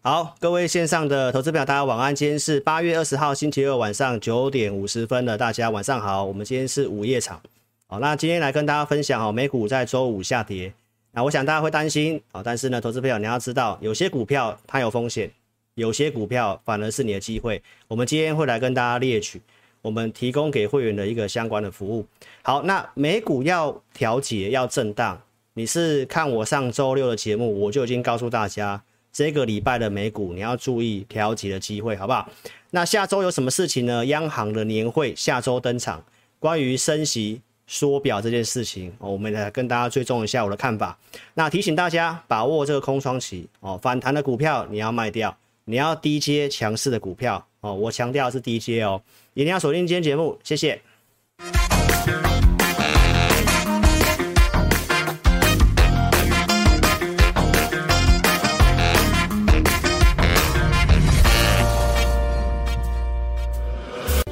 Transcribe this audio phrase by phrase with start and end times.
[0.00, 2.14] 好，各位线上的投资朋友，大家晚安。
[2.14, 6.24] 今天是八月二十号星期二晚上九点五十分了，大家晚上好。
[6.24, 7.42] 我们今天是午夜场，
[7.88, 10.72] 好，那今天来跟大家分享哦，美股在周五下跌，
[11.10, 15.28] 那我想大家会担心啊，但是呢，投资朋友你要知道，有些股票它有风险，
[15.74, 17.60] 有些股票反而是你的机会。
[17.88, 19.42] 我们今天会来跟大家列举
[19.82, 22.06] 我们提供给会员的一个相关的服务。
[22.42, 25.20] 好，那美股要调节要震荡，
[25.54, 28.80] 你是看我上周六的节目，我就已经告诉大家。
[29.18, 32.30] 这个礼拜的美股你要注意调节的机会，好不好？
[32.70, 34.06] 那下周有什么事情呢？
[34.06, 36.00] 央行的年会下周登场，
[36.38, 40.96] 关于升息缩表这件事情，我们来跟大家追踪一下我的看法。
[41.34, 47.74] 那提醒大家把握这个空窗期哦，反弹的股票你要卖掉，你要低阶强势的股票哦。
[47.74, 49.02] 我强调是低阶哦，
[49.34, 50.80] 一定要锁定今天节目，谢谢。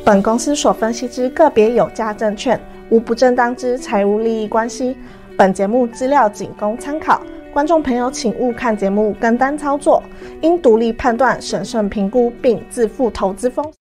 [0.06, 4.96] 本公司所分析之个别有价证券，无不正当之财务利益关系。
[5.36, 7.20] 本节目资料仅供参考，
[7.52, 10.00] 观众朋友请勿看节目跟单操作，
[10.42, 13.74] 应独立判断、审慎评估并自负投资风险。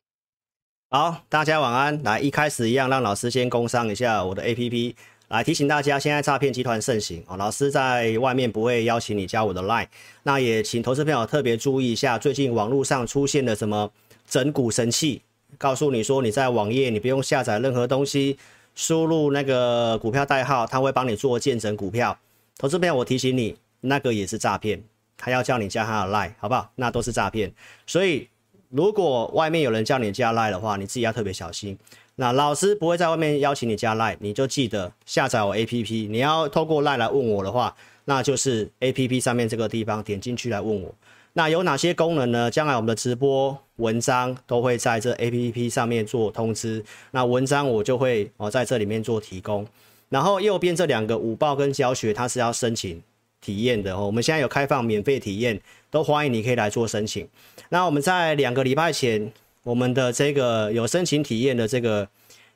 [0.89, 2.01] 好，大家晚安。
[2.01, 4.95] 来，一开始一样，让老师先工商一下我的 APP，
[5.27, 7.37] 来提醒大家，现在诈骗集团盛行哦。
[7.37, 9.85] 老师在外面不会邀请你加我的 Line，
[10.23, 13.91] 那也请投资朋友特别注意一下，最近网络上出现了什么
[14.27, 15.21] 整股神器。
[15.57, 18.37] 告诉你说，你在网页你不用下载任何东西，
[18.75, 22.17] 输入那个股票代号，他会帮你做见证股票。
[22.57, 24.83] 投资朋友，我提醒你，那个也是诈骗，
[25.17, 26.71] 他要叫你加他的 Line，好不好？
[26.75, 27.53] 那都是诈骗。
[27.85, 28.29] 所以，
[28.69, 31.77] 如果外面有人叫你加 Line 的话，你自己要特别小心。
[32.17, 36.09] 那老师不会在外面邀请你加 Line，你就记得下载我 APP。
[36.09, 37.75] 你要透过 Line 来问我的话，
[38.05, 40.93] 那就是 APP 上面这个地方点进去来问我。
[41.37, 42.49] 那有哪些功能呢？
[42.49, 46.81] 将来我们的直播文章都会在这 APP 上面做通知。
[47.11, 49.67] 那文章我就会哦在这里面做提供。
[50.07, 53.03] 然后右边这两个午报跟教学，它是要申请
[53.41, 54.05] 体验的哦。
[54.05, 55.59] 我们现在有开放免费体验，
[55.91, 57.27] 都欢迎你可以来做申请。
[57.67, 59.29] 那我们在两个礼拜前，
[59.63, 62.07] 我们的这个有申请体验的这个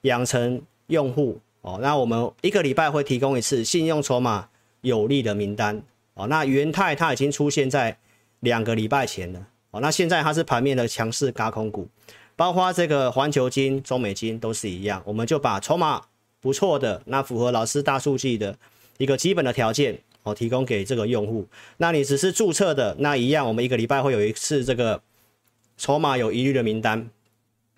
[0.04, 4.48] 养成用户哦，那我们一个礼拜会提供一次信用筹码
[4.80, 6.28] 有利的名单哦。
[6.28, 7.98] 那元泰它已经出现在。
[8.42, 11.88] 两个礼拜前的，哦，那现在它是盘面的强势高空股，
[12.36, 16.02] 包括这个环球金、中美金都是一样，我们就把筹码
[16.40, 18.58] 不错的，那符合老师大数据的
[18.98, 21.46] 一个基本的条件，哦，提供给这个用户。
[21.78, 25.02] 那你只是注册的，那一样，我们一个礼拜会有一次这个
[25.78, 27.10] 筹码有疑虑的名单，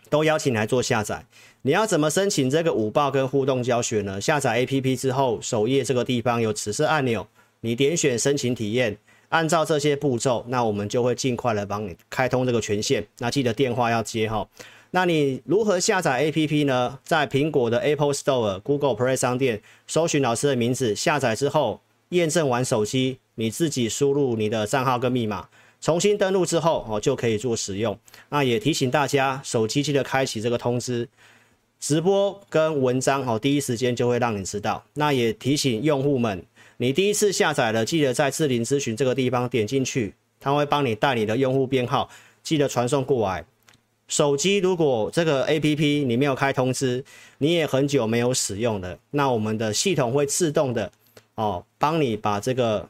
[0.09, 1.25] 都邀请来做下载。
[1.63, 4.21] 你要怎么申请这个五报跟互动教学呢？
[4.21, 7.27] 下载 APP 之后，首页这个地方有紫色按钮，
[7.61, 8.97] 你点选申请体验。
[9.31, 13.05] 按照这些步骤，那我们就会尽快来帮你开通这个权限。
[13.19, 14.45] 那记得电话要接哈。
[14.91, 16.99] 那你如何下载 APP 呢？
[17.01, 25.47] 在苹果的 Apple Store、Google Play 商店搜寻老师的名字，下载之后验证完手机，你自己输入你的账号跟密码，
[25.79, 27.97] 重新登录之后哦就可以做使用。
[28.27, 31.07] 那也提醒大家，手机记得开启这个通知，
[31.79, 34.83] 直播跟文章哦第一时间就会让你知道。
[34.95, 36.45] 那也提醒用户们。
[36.81, 42.09] 你第一次下载了，记得在智霖咨询这个地方点进去，他会帮你带你的用户编号，
[42.41, 43.45] 记得传送过来。
[44.07, 47.05] 手机如果这个 APP 你没有开通知，
[47.37, 50.91] 你也很久没有使用了，那我们的系统会自动的
[51.35, 52.89] 哦，帮你把这个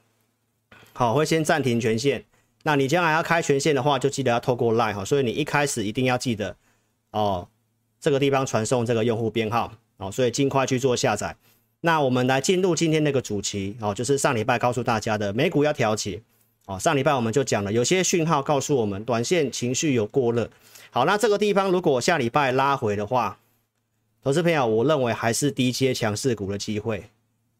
[0.93, 2.23] 好，会先暂停权限。
[2.63, 6.55] 那你将来要开权限的话，就记得要透过 LINE 哈，所以你一开始一定要记得
[7.11, 7.45] 哦，
[7.99, 11.35] 这个地方传送这个用户编号哦，所以尽快去做下载。
[11.81, 16.21] 那我们来进入今天那个主题哦，就是上礼拜告诉大家的美股要调节
[16.67, 16.79] 哦。
[16.79, 20.49] 上礼拜我们就讲了，有些讯号告诉我们短线情绪有过热。
[20.91, 23.39] 好，那这个地方如果下礼拜拉回的话，
[24.23, 27.09] 投资朋友，我认为还是低阶强势股的机会。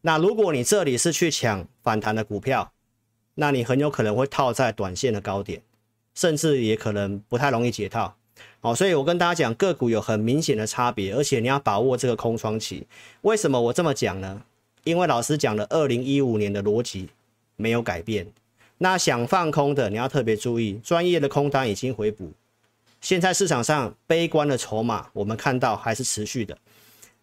[0.02, 2.72] 那如果你这里是去抢反弹的股票，
[3.34, 5.62] 那你很有可能会套在短线的高点，
[6.14, 8.16] 甚至也可能不太容易解套。
[8.60, 12.86] 好，所以我跟大家讲，个股有很明显的差别，而且你要把握这个空窗期。
[13.22, 14.42] 为什么我这么讲呢？
[14.84, 17.08] 因为老师讲的二零一五年的逻辑
[17.56, 18.26] 没有改变。
[18.78, 22.32] 那想放空的，你要特别注意，专业的空单已经回补。
[23.00, 26.56] 现在市场上悲观的筹码，我们看到还是持续的。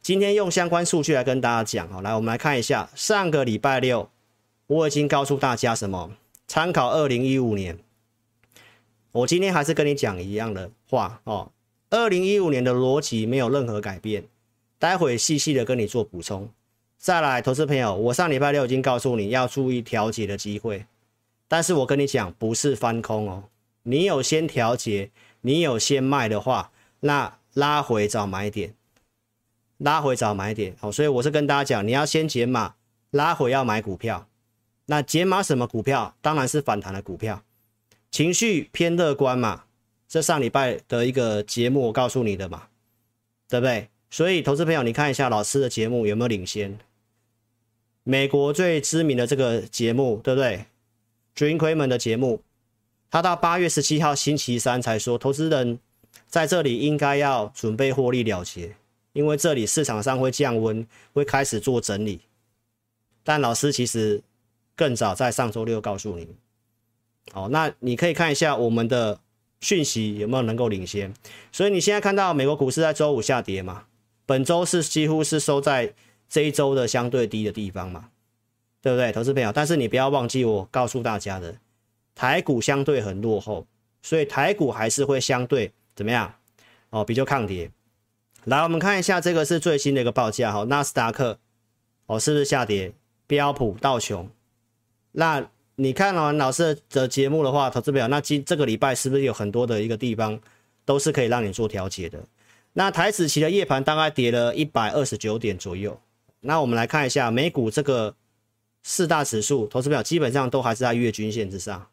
[0.01, 4.09] 今天用相关数据来跟大家讲，好，来我们来看一下，上个礼拜六
[4.67, 6.11] 我已经告诉大家什么？
[6.47, 7.77] 参考二零一五年。
[9.11, 11.51] 我今天还是跟你讲一样的话哦，
[11.89, 14.23] 二零一五年的逻辑没有任何改变，
[14.77, 16.49] 待会细细的跟你做补充。
[16.97, 20.85] 再来，投资朋友，我上礼拜六已经告诉你要注意调节的机会，
[21.47, 23.45] 但是我跟你讲不是翻空哦，
[23.83, 25.09] 你有先调节，
[25.41, 28.75] 你有先卖的话，那拉回找买点，
[29.77, 30.75] 拉回找买点。
[30.79, 32.75] 好，所以我是跟大家讲，你要先减码，
[33.11, 34.27] 拉回要买股票。
[34.85, 36.15] 那减码什么股票？
[36.21, 37.41] 当然是反弹的股票，
[38.11, 39.63] 情绪偏乐观嘛。
[40.07, 42.63] 这上礼拜的一个节目我告诉你的嘛，
[43.47, 43.89] 对不对？
[44.09, 46.79] 所以投资朋友，你看一下老师的节目有没有领先？
[48.03, 50.65] 美国最知名的这个节目，对不对
[51.35, 52.41] ？Jim Cramer 的节目，
[53.11, 55.77] 他到八月十七号星期三才说，投资人
[56.25, 58.75] 在这里应该要准备获利了结，
[59.13, 62.21] 因为这里市场上会降温，会开始做整理。
[63.23, 64.23] 但老师其实
[64.75, 66.27] 更早在上周六告诉你，
[67.33, 69.19] 哦，那你可以看一下我们的
[69.61, 71.13] 讯息有没有能够领先。
[71.51, 73.85] 所以你现在看到美国股市在周五下跌嘛？
[74.25, 75.93] 本周是几乎是收在。
[76.31, 78.09] 这一周的相对低的地方嘛，
[78.83, 79.51] 对不对，投资朋友？
[79.51, 81.55] 但是你不要忘记我告诉大家的，
[82.13, 83.65] 台股相对很落后，
[84.03, 86.31] 所以台股还是会相对怎么样？
[86.91, 87.71] 哦，比较抗跌。
[88.43, 91.39] 来，我们看一下这个是最新的一个报价哈，纳斯达克
[92.05, 92.93] 哦是不是下跌？
[93.25, 94.29] 标普、道琼，
[95.13, 95.49] 那
[95.79, 100.37] 你看完老师的节目的话，投资表，那今这个礼拜是不是有很多的一个地方
[100.83, 102.19] 都是可以让你做调节的？
[102.73, 105.97] 那台子期的夜盘大概跌了一百二十九点左右。
[106.41, 108.13] 那我们来看一下美股这个
[108.83, 111.87] 四大指数，投资表基本上都还是在月均线之上，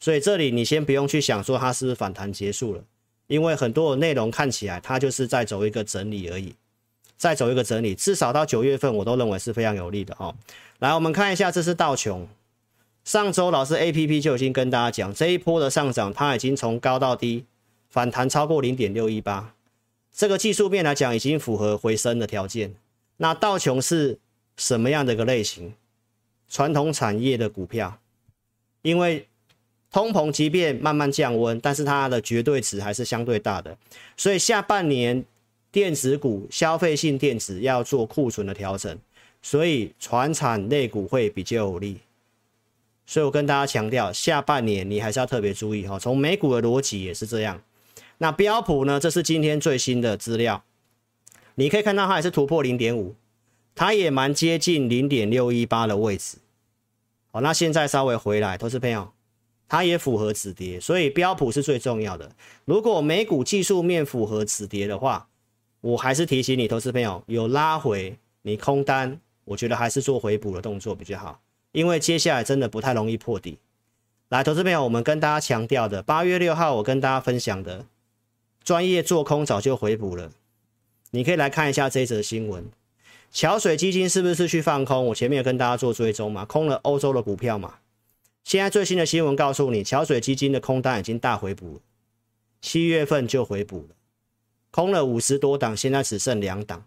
[0.00, 2.82] 所以这里你先不用去想说它是不是反弹结束了，
[3.28, 6.56] 因为很多的内容看起来它就是在走一个整理而已，
[7.16, 10.34] 再走一个整理，至少到九月份我都认为是非常有利的哦。
[10.80, 12.28] 来，我们看一下，这是道琼，
[13.06, 17.44] 上周老师 APP 就已经跟大家讲，这一波的上涨它已经从高到低
[17.88, 19.54] 反弹超过零点六一八，
[20.12, 22.74] 这个技术面来讲已经符合回升的条件。
[23.18, 24.18] 那道琼是
[24.56, 25.72] 什么样的一个类型？
[26.48, 27.96] 传统产业的股票，
[28.82, 29.28] 因为
[29.92, 33.78] 通膨即便慢慢降温，但是它的绝对值还是相对大的，
[34.16, 35.24] 所以下半年
[35.70, 38.98] 电子股、消费性电子要做库存的调整，
[39.40, 41.98] 所以传产类股会比较有利。
[43.06, 45.98] 所以我跟大家强调，下半年你还是要特别注意哈。
[45.98, 47.62] 从美股的逻辑也是这样。
[48.18, 48.98] 那标普呢？
[48.98, 50.64] 这是今天最新的资料。
[51.54, 53.14] 你可以看到它也是突破零点五，
[53.74, 56.38] 它也蛮接近零点六一八的位置。
[57.30, 59.12] 好，那现在稍微回来，投资朋友，
[59.68, 62.32] 它也符合止跌，所以标普是最重要的。
[62.64, 65.28] 如果美股技术面符合止跌的话，
[65.80, 71.40] 我还是提醒你，投资朋友有拉回，你空单，我觉得还是做回补的动作比较好，
[71.76, 73.58] 因为接下来真的不太容易破底。
[74.30, 77.84] 来，投资朋友，我们跟大家强调的，八月六号我跟大家分享的，
[78.64, 80.32] 专业做空早就回补了。
[81.10, 82.64] 你可以来看一下这则新闻，
[83.30, 85.04] 桥水基金是不是去放空？
[85.08, 87.74] 我前面有跟大家做追踪嘛，空了欧洲的股票嘛。
[88.42, 91.80] 现在最新的新闻告诉你，桥水基金的空单已经大回补了，
[92.62, 93.94] 七月份就回补了，
[94.70, 96.86] 空了五十多档，现在只剩两档。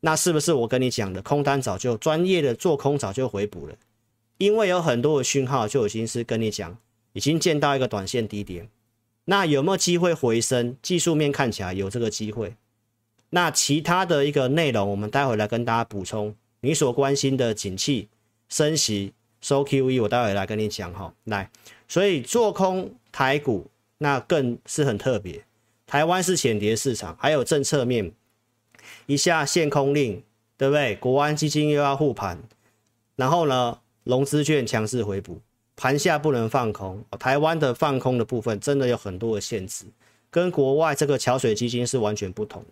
[0.00, 3.74] 那是不是我跟你讲的空单早就专业的做空早就回补了？
[4.38, 6.76] 因为有很多的讯号就已经是跟你讲，
[7.12, 8.68] 已经见到一个短线低点。
[9.24, 10.76] 那有没有机会回升？
[10.80, 12.54] 技术面看起来有这个机会。
[13.30, 16.34] 那其他的一个内容，我们待会来跟大家补充。
[16.60, 18.08] 你所关心的景气、
[18.48, 21.12] 升息、收 QE，我待会来跟你讲哈。
[21.24, 21.50] 来，
[21.88, 23.68] 所以做空台股
[23.98, 25.44] 那更是很特别。
[25.86, 28.12] 台湾是浅碟市场，还有政策面，
[29.06, 30.22] 一下限空令，
[30.56, 30.94] 对不对？
[30.96, 32.40] 国安基金又要护盘，
[33.16, 35.36] 然后呢，融资券强势回补，
[35.74, 37.04] 盘下不能放空。
[37.18, 39.84] 台湾的放空的部分真的有很多的限制，
[40.30, 42.68] 跟国外这个桥水基金是完全不同的。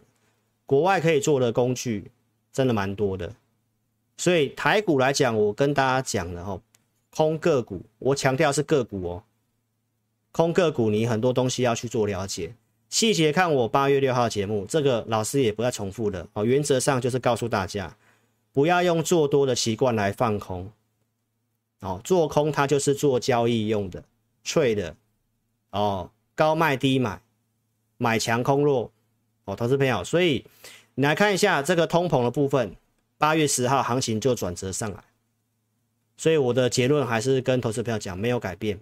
[0.64, 2.08] 国外可以做的工具
[2.52, 3.34] 真的蛮多的，
[4.16, 6.60] 所以台股来讲，我跟大家讲了哈，
[7.10, 9.22] 空个股，我强调是个股哦，
[10.30, 12.54] 空个股你很多东西要去做了解，
[12.88, 17.96] 细节看我八月六号节目，这个老师也不再重复了哦，原则上就是告诉大家，
[18.52, 20.70] 不要用做多的习惯来放空，
[21.84, 24.02] 哦，做空它就是做交易用的
[24.44, 24.96] ，trade 的，
[25.70, 27.20] 哦，高卖低买，
[27.98, 28.90] 买强空弱。
[29.44, 30.46] 哦，投资朋友，所以
[30.94, 32.74] 你来看一下这个通膨的部分，
[33.18, 35.04] 八月十号行情就转折上来，
[36.16, 38.80] 所以我的结论还是跟投资朋友讲没有改变。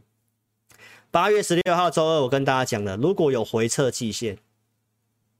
[1.10, 4.38] 八月十六号周二，我跟大家讲了，如果有回撤季线，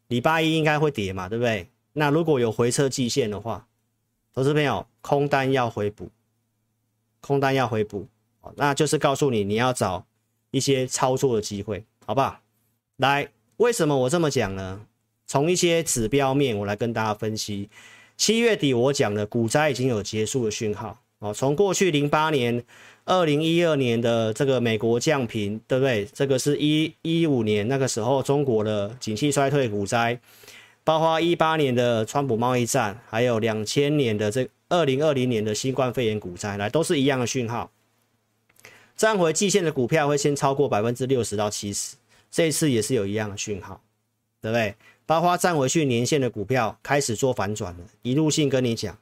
[0.08, 1.68] 礼拜一应该会跌嘛，对不对？
[1.92, 3.68] 那如果有回撤季线的话，
[4.34, 6.10] 投资朋友空单要回补，
[7.22, 8.06] 空单要回补，
[8.56, 10.04] 那就是告诉你你要找
[10.50, 12.40] 一些操作的机会，好不好？
[12.98, 14.82] 来，为什么我这么讲呢？
[15.26, 17.70] 从一些指标面，我来跟大家分析。
[18.18, 21.32] 七月底我讲的股灾已经有结束的讯号哦。
[21.32, 22.62] 从过去零八年
[23.04, 26.04] 二零一二年的这个美国降频，对不对？
[26.12, 30.20] 这个是一一五年那个时候中国的景气衰退股灾，
[30.84, 37.70] 包括一八年的川普贸易战，还有两千年的这二零二零年的新冠肺炎股灾，来都是一样的讯号。
[38.96, 41.96] 站回季线的股票会先超过百分之六十到七十，
[42.30, 43.82] 这一次也是有一样的讯号，
[44.40, 44.74] 对不对？
[45.04, 48.96] 包括站回去年线的股票开始做反转了，一路性跟你讲，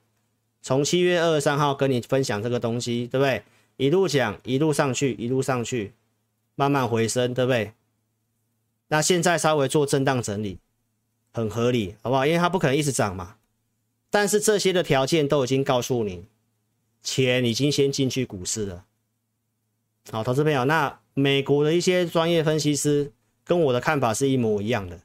[0.61, 3.45] 从七月二十三号跟你分享这个东西，对不对？
[3.77, 5.93] 一路讲，一路上去，一路上去，
[6.57, 7.75] 慢慢回升，对不对？
[8.89, 10.59] 那现在稍微做震荡整理，
[11.33, 12.27] 很合理，好不好？
[12.27, 13.37] 因为它不可能一直涨嘛。
[14.11, 16.27] 但是这些的条件都已经告诉你，
[17.03, 18.85] 钱已经先进去股市了。
[20.11, 23.13] 好，投资朋友，那美国的一些专业分析师
[23.45, 25.01] 跟我的看法是一模一样的。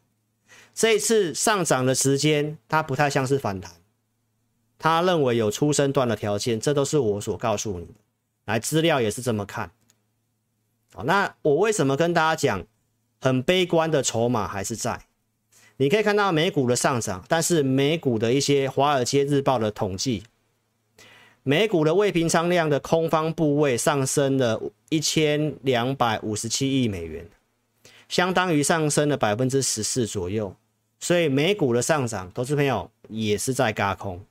[0.73, 3.71] 这一次上涨的时间，它不太像是反弹，
[4.79, 7.93] 他认为有出生段的条件，这都是我所告诉你的。
[8.45, 9.71] 来，资料也是这么看。
[10.93, 12.65] 好，那我为什么跟大家讲
[13.21, 15.05] 很悲观的筹码还是在？
[15.77, 20.23] 你可以看到美股的上涨，但是美股的一些《华尔街日报》的统计，
[21.43, 27.27] 美股的未平仓量的空方部位上升了一千两百五十七亿美元，
[28.07, 30.55] 相当于上升了百分之十四左右。
[30.99, 34.21] 所以美股的上涨，投资朋友也是在轧空，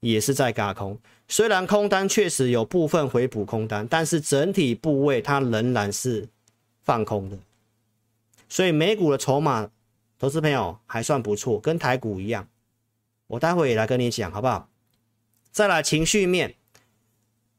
[0.00, 0.96] 也是在轧空。
[1.26, 6.28] 虽然空单确实有部分回补空单，但是整体部位它仍然是
[6.84, 7.36] 放空的。
[8.48, 9.68] 所以美股的筹码，
[10.18, 12.48] 投资朋友还算不错，跟台股一样。
[13.28, 14.68] 我待会也来跟你讲，好不好？
[15.52, 16.54] 再来情绪面，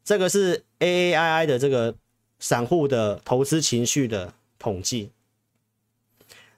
[0.04, 1.96] 这个是 AAII 的这个
[2.40, 5.12] 散户的投资情绪的统计。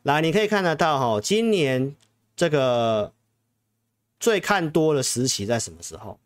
[0.03, 1.95] 来，你可以看得到哈，今年
[2.35, 3.13] 这个
[4.19, 6.19] 最看多的时期在什么时候？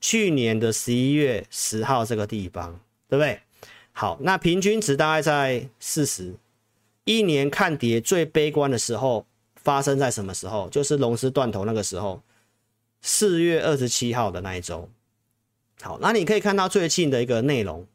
[0.00, 3.40] 去年的十一月十号这个地方，对不对？
[3.92, 6.34] 好，那平均值大概在四十。
[7.08, 9.24] 一年看跌最悲观的时候
[9.54, 10.68] 发生在什么时候？
[10.68, 12.20] 就是龙狮断头那个时候，
[13.00, 14.86] 四月二十七号的那一周。
[15.80, 17.86] 好，那你可以看到最近的一个内容，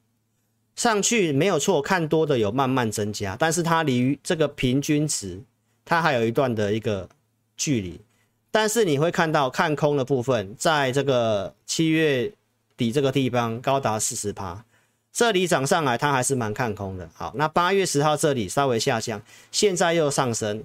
[0.75, 5.39] 上去没有错，看多的有慢慢增加，但是它离这个平均值，
[5.85, 7.07] 它还有一段的一个
[7.55, 8.01] 距离。
[8.49, 12.33] 但是你会看到看空的部分，在这个七月
[12.75, 14.65] 底这个地方高达四十趴，
[15.13, 17.07] 这里涨上来它还是蛮看空的。
[17.13, 20.63] 好，那八月十号这里稍微下降，现在又上升，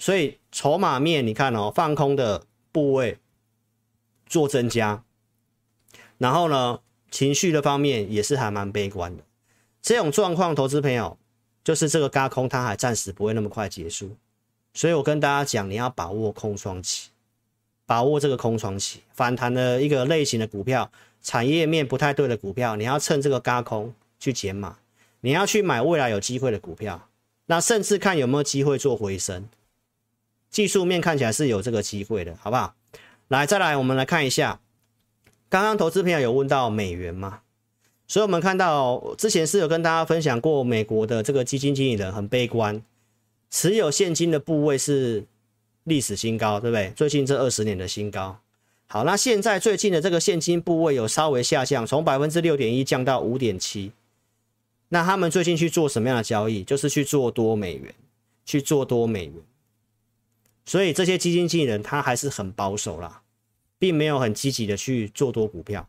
[0.00, 3.18] 所以筹码面你看哦，放空的部位
[4.26, 5.04] 做增加，
[6.18, 9.22] 然后呢，情绪的方面也是还蛮悲观的。
[9.80, 11.16] 这种状况，投资朋友
[11.62, 14.16] 就是这个轧空它还暂时不会那么快结束。
[14.74, 17.10] 所以我跟大家讲，你要把握空窗期，
[17.86, 20.90] 把握这个空窗期反弹的一个类型的股票，
[21.22, 24.78] 产业面不太对的股票，你要趁这个轧空去减码，
[25.20, 27.08] 你要去买未来有机会的股票，
[27.46, 29.48] 那甚至看有没有机会做回升，
[30.50, 32.74] 技术面看起来是有这个机会的，好不好？
[33.28, 34.60] 来，再来，我们来看一下，
[35.48, 37.40] 刚刚投资朋友有问到美元嘛？
[38.08, 42.82] 所以我们看到之前是有跟大家分享过，美国的这个基金经理人很悲观。
[43.48, 45.24] 持有现金的部位是
[45.84, 46.90] 历史新高，对不对？
[46.90, 48.41] 最近这二十年的新高。
[48.92, 53.90] 好，那现在最近的这个现金部位有稍微下降，从百分之六点一降到五点七。
[54.90, 56.62] 那他们最近去做什么样的交易？
[56.62, 57.94] 就是去做多美元，
[58.44, 59.34] 去做多美元。
[60.66, 63.22] 所以这些基金经理人他还是很保守啦，
[63.78, 65.88] 并没有很积极的去做多股票。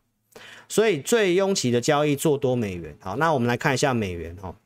[0.66, 2.96] 所以最拥挤的交易做多美元。
[3.00, 4.56] 好，那我们来看一下美元哈。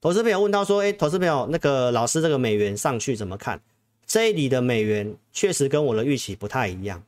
[0.00, 3.62] 投资朋友问到说：“哎，投资朋友，那个老师，这个美元上去怎么看？
[4.04, 7.04] 这里的美元确实跟我的预期不太一样，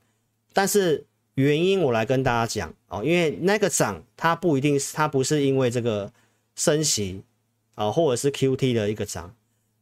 [0.56, 6.10] 但是原因我来跟大家讲哦，因为那个涨它不一定是，它不是因为这个
[6.54, 7.20] 升息
[7.74, 9.34] 啊，或者是 QT 的一个涨，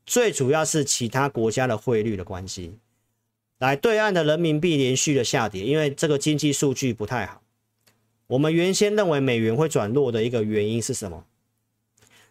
[0.05, 2.75] 最主要是其他国家的汇率的关系。
[3.59, 7.41] 来，对岸的人民币连续的下跌，因为这个经济数据不太好。
[8.27, 11.25] 我们原先认为美元会转弱的一个原因是什么？”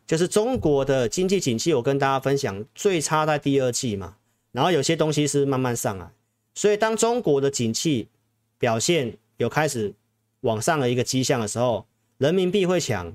[0.05, 4.17] 就是中国的经济景气，我跟大家分享，最差在第二季嘛，
[4.51, 6.11] 然后有些东西是慢慢上来，
[6.53, 8.09] 所以当中国的景气
[8.57, 9.93] 表现有开始
[10.41, 11.85] 往上的一个迹象的时候，
[12.17, 13.13] 人民币会强，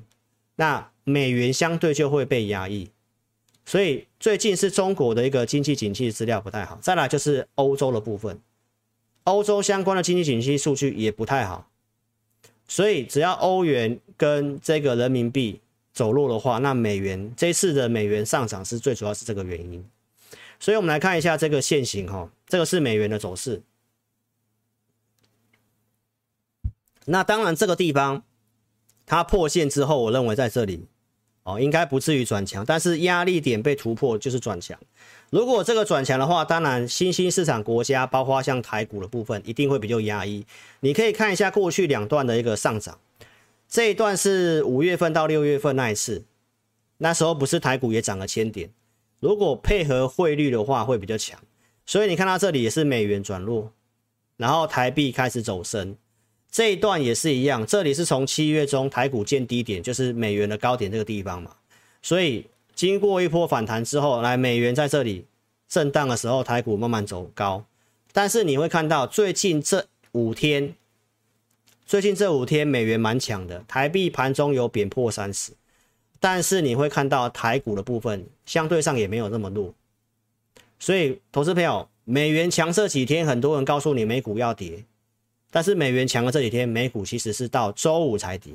[0.57, 2.90] 那美元相对就会被压抑，
[3.64, 8.38] 所以最近是中国的一个经济景气资料不太好，再来就是欧洲的部分，
[9.25, 11.71] 欧洲相关的经济景气数据也不太好，
[12.66, 15.61] 所以只要欧元跟这个人民币。
[15.95, 19.85] 走弱的话，那美元这次的美元上涨是最主要是这个原因，
[20.61, 23.61] 所以我们来看一下这个线型哈，这个是美元的走势。
[27.10, 28.22] 那当然这个地方
[29.06, 30.86] 它破线之后，我认为在这里
[31.42, 34.78] 哦，应该不至于转强，但是压力点被突破就是转强。
[35.30, 40.44] 如果这个转强的话，当然新兴市场国家，包括像台股的部分，一定会比较压抑。
[40.80, 42.98] 你可以看一下过去两段的一个上涨，
[43.68, 46.24] 这一段是五月份到六月份那一次，
[46.98, 48.70] 那时候不是台股也涨了千点，
[49.20, 51.40] 如果配合汇率的话会比较强。
[51.86, 53.72] 所以你看到这里也是美元转弱，
[54.36, 55.96] 然后台币开始走升，
[56.50, 61.52] 这一段也是一样，这里是从七月中台股见低点，就是美元的高点这个地方嘛，
[62.02, 62.47] 所以。
[62.78, 65.26] 经过一波反弹之后，来美元在这里
[65.69, 67.64] 震荡的时候，台股慢慢走高。
[68.12, 70.76] 但是你会看到最近这五天，
[71.85, 75.50] 最近这五天美元蛮强的，台币盘中有贬破三十。
[76.21, 79.75] 但是你会看到台股的部分相对上也没有那么弱。
[80.78, 84.85] 所以投资朋友，美元强这几天，很多人告诉你美股要跌，
[85.50, 88.52] 但是美元强的这几天，美股其实是到周五才跌。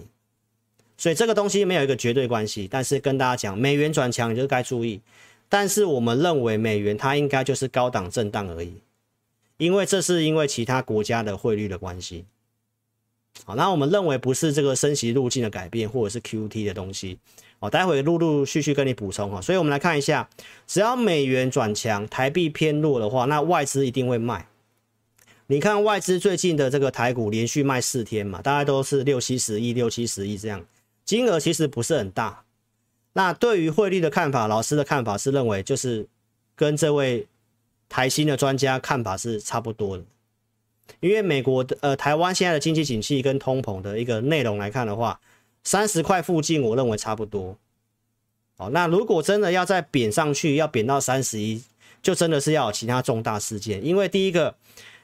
[0.95, 5.01] 所以这个东西没有一个绝对关系，但是跟大家讲，美元转强你就该注意。
[5.49, 8.75] 但是我们认为美元它应该就是高档震荡而已，
[9.57, 12.25] 因为这是因为其他国家的汇率的关系。
[13.43, 17.17] 好，那我们认为不是这个升息路径的改变，或者是 QT 的东西。
[17.59, 19.41] 好，待会陆陆续续跟你补充哈。
[19.41, 20.29] 所以我们来看一下，
[20.67, 24.47] 只要美元转强，台币偏弱的话，那外资一定会卖。
[25.47, 30.65] 你看外资最近的这个台股连续卖四天嘛，大概都是六七十亿、六七十亿这样。
[31.03, 32.45] 金额其实不是很大，
[33.13, 36.07] 那对于汇率的看法，老师的看法是认为就是
[36.55, 37.27] 跟这位
[37.89, 40.03] 台新的专家看法是差不多的，
[41.01, 45.19] 因为美国的呃台湾现在的经济景气跟通膨的一个内容来看的话，
[45.63, 47.57] 三十块附近我认为差不多。
[48.55, 51.61] 哦，那如果真的要再贬上去，要贬到三十一，
[52.01, 54.55] 就真的是要有其他重大事件，因为第一个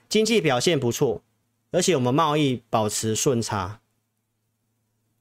[0.10, 1.22] 经济表现不错，
[1.72, 3.80] 而且我们贸易保持顺差。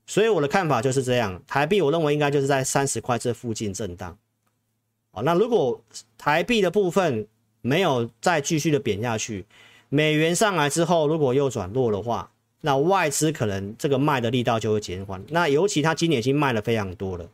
[0.06, 4.16] 所以我的看法就是这样，台币我认为应该就是在三十块这附近震荡。
[5.10, 5.80] 哦，那如果
[6.16, 7.28] 台币的部分
[7.60, 9.44] 没有再继续的贬下去，
[9.90, 12.30] 美元上来之后，如果又转弱的话，
[12.62, 15.22] 那外资可能这个卖的力道就会减缓。
[15.28, 17.28] 那尤其他今年已经卖了非常多了，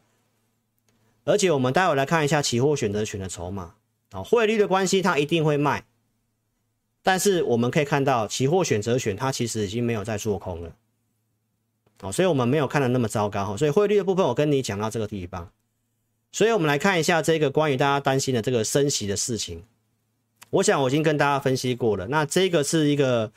[1.25, 3.75] 而且我们待会来看一下期货选择权的筹码
[4.11, 5.85] 啊，汇率的关系它一定会卖，
[7.05, 10.75] 但是我们可以看到期货选择权它其实已经没有在做空了。
[12.01, 15.51] 哦，所以我们没有看的那么糟糕哈，所以汇率的部分我跟你讲到这个地方，
[16.33, 19.63] 所以我们来看一下这个关于大家担心的这个升息的事情。
[20.51, 23.31] 我想我已经跟大家分析过了，那这个是一个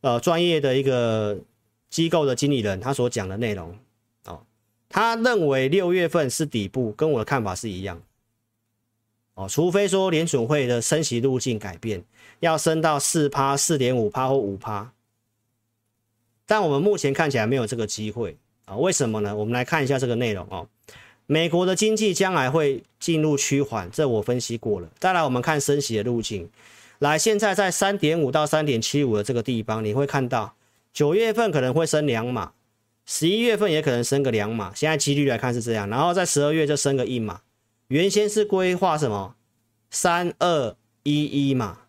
[0.00, 1.38] 呃专业的一个
[1.90, 3.78] 机构的经理人他所讲的内容
[4.24, 4.42] 哦，
[4.88, 8.02] 他认为六月份是底部，跟我的看法是一样
[9.42, 12.04] 哦，除非说联准会的升息路径改变，
[12.38, 14.92] 要升到四趴、四点五趴或五趴。
[16.46, 18.76] 但我们目前看起来没有这个机会啊？
[18.76, 19.34] 为什么呢？
[19.34, 20.68] 我们来看一下这个内容哦。
[21.26, 24.88] 美国的经济将来会进入趋缓，这我分析过了。
[24.98, 26.48] 再来，我们看升息的路径。
[26.98, 30.54] 来，现在在三点五到三点七五的这个地方，你会看到
[30.92, 32.52] 九月份可能会升两码，
[33.06, 34.72] 十一月份也可能升个两码。
[34.74, 37.40] 现在几率来看是这样，然后在十二月就升个一码。
[37.92, 39.36] 原先是规划什么
[39.90, 41.80] 三二一一嘛，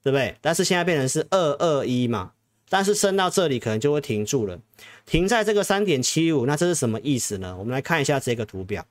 [0.00, 0.36] 对不对？
[0.40, 2.30] 但是现在变成是二二一嘛。
[2.68, 4.60] 但是升到这里可能就会停住了，
[5.04, 7.56] 停在这个三点七五，那这是什么意思呢？
[7.58, 8.86] 我们来看一下这个图表。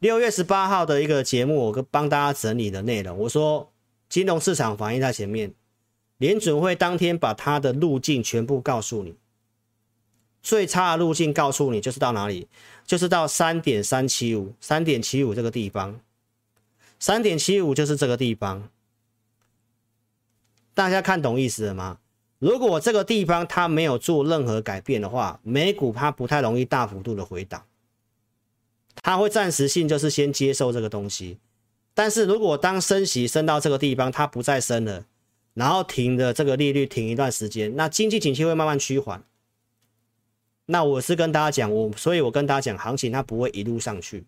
[0.00, 3.72] 六月十八号的一个节目，我帮大家整理的内容，我说
[4.10, 5.54] 金融市场反应在前面，
[6.18, 9.14] 联准会当天把它的路径全部告诉你，
[10.46, 12.46] 最差的路径告诉你就是到哪里，
[12.86, 15.98] 就是到三点三七五，三点七五这个地方，
[17.00, 18.68] 三点七五就是这个地方，
[20.72, 21.98] 大家看懂意思了吗？
[22.38, 27.64] 如果这个地方它没有做任何改变的话，美股它不太容易大幅度的回档，
[29.02, 31.38] 它会暂时性就是先接受这个东西。
[31.92, 35.06] 但是如果当升息升到这个地方，它不再升了，
[35.54, 39.24] 然后停的这个利率停一段时间，那经济景气会慢慢趋缓。
[40.66, 44.24] 那我是跟大家讲，我所以我跟大家讲，行情它不会一路上去，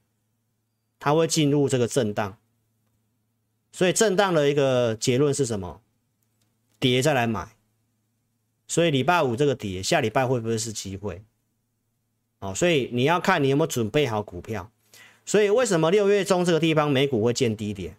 [0.99, 2.37] 它会进入这个震荡。
[3.73, 5.81] 所以震荡的一个结论是什么？
[6.81, 7.57] 跌再来买。
[8.67, 11.23] 所以礼拜五这个跌，下礼拜会不会是机会？
[12.39, 14.71] 哦，所以你要看你有没有准备好股票。
[15.27, 17.97] 所以为什么六月中这个地方美股会见低点？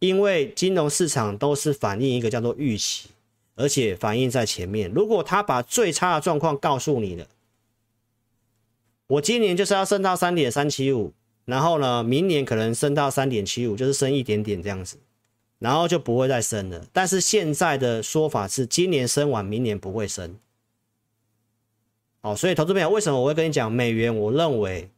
[0.00, 3.08] 因为金融市场都是反映一个叫做预期，
[3.54, 4.90] 而且反映在前面。
[4.90, 7.26] 如果他把最差的状况告诉你了，
[9.06, 11.12] 我今年就是要升到三点三七五，
[11.44, 14.98] 然后呢，明年可能升到三点七五，就是升一点点这样子。
[15.60, 20.36] 然后就不会再升了，但是现在的说法是，今年升完，明年不会升。
[22.20, 24.14] 好，所以投资朋友，为什么我会跟你讲美元？
[24.14, 24.90] 我认为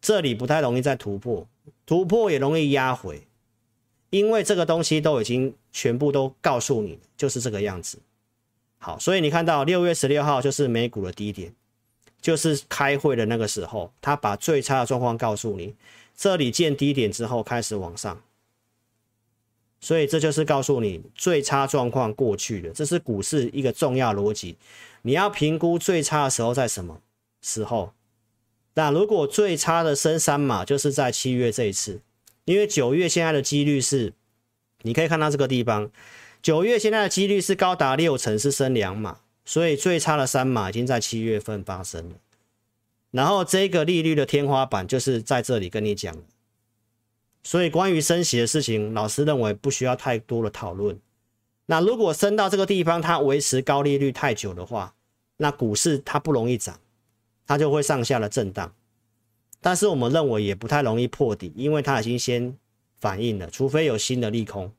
[0.00, 1.46] 这里不太容易再突破，
[1.84, 3.26] 突破也容易压回，
[4.10, 7.98] 因为这个东西都已经全部都告诉你，就是这个样子。
[8.78, 11.52] 好，所以你看到六月十六号就是美股的低点，
[12.20, 15.74] 就是开会的那个时候，他把最差的状况告诉你，
[16.16, 18.22] 这里见低点之后开始往上。
[19.80, 24.56] 所以这就是告诉你最差状况过去了，这是股市一个重要逻辑。
[25.02, 27.00] 你要评估最差的时候在什么
[27.42, 27.92] 时候？
[28.74, 32.00] 那如果最差的升三码，就是在七月这一次，
[32.48, 34.14] 因为九月现在的几率是，
[34.80, 35.90] 你可以看到这个地方，
[36.40, 42.16] 九月现在的几率是高达六成是升两码，所以最差的三码已经在七月份发生了。
[43.10, 46.16] 然后这个利率的天花板就是在这里跟你讲。
[47.42, 50.98] 所以关于升息的事情，老师认为不需要太多的讨论。
[51.66, 54.94] 那如果升到这个地方，它维持高利率太久的话，
[55.36, 56.80] 那股市它不容易涨，
[57.46, 58.74] 它就会上下的震荡。
[59.60, 62.56] 但是我们认为也不太容易破底，因为它已经先
[62.98, 64.72] 反应了，除非有新的利空。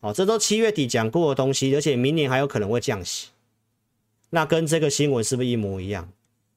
[0.00, 3.28] 哦，这都七月底讲过的东西，而且明年还有可能会降息。
[4.30, 6.12] 那跟这个新闻是不是一模一样？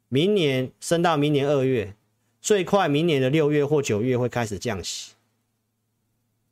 [0.09, 1.95] 明年升到明年二月。
[2.41, 5.13] 最快明年的六月或九月会开始降息，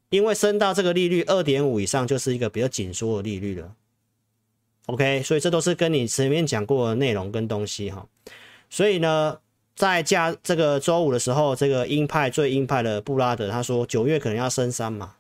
[0.09, 3.75] 因为升到这个利率二点五以上就是一个比较紧缩的利率了。
[4.85, 8.07] OK，所以这都是跟你前面讲过的内容跟东西哈。
[8.69, 9.37] 所以呢，
[9.81, 15.15] 在假这个周五的时候，这个鹰派最鹰派的布拉德他说九月可能要升三码，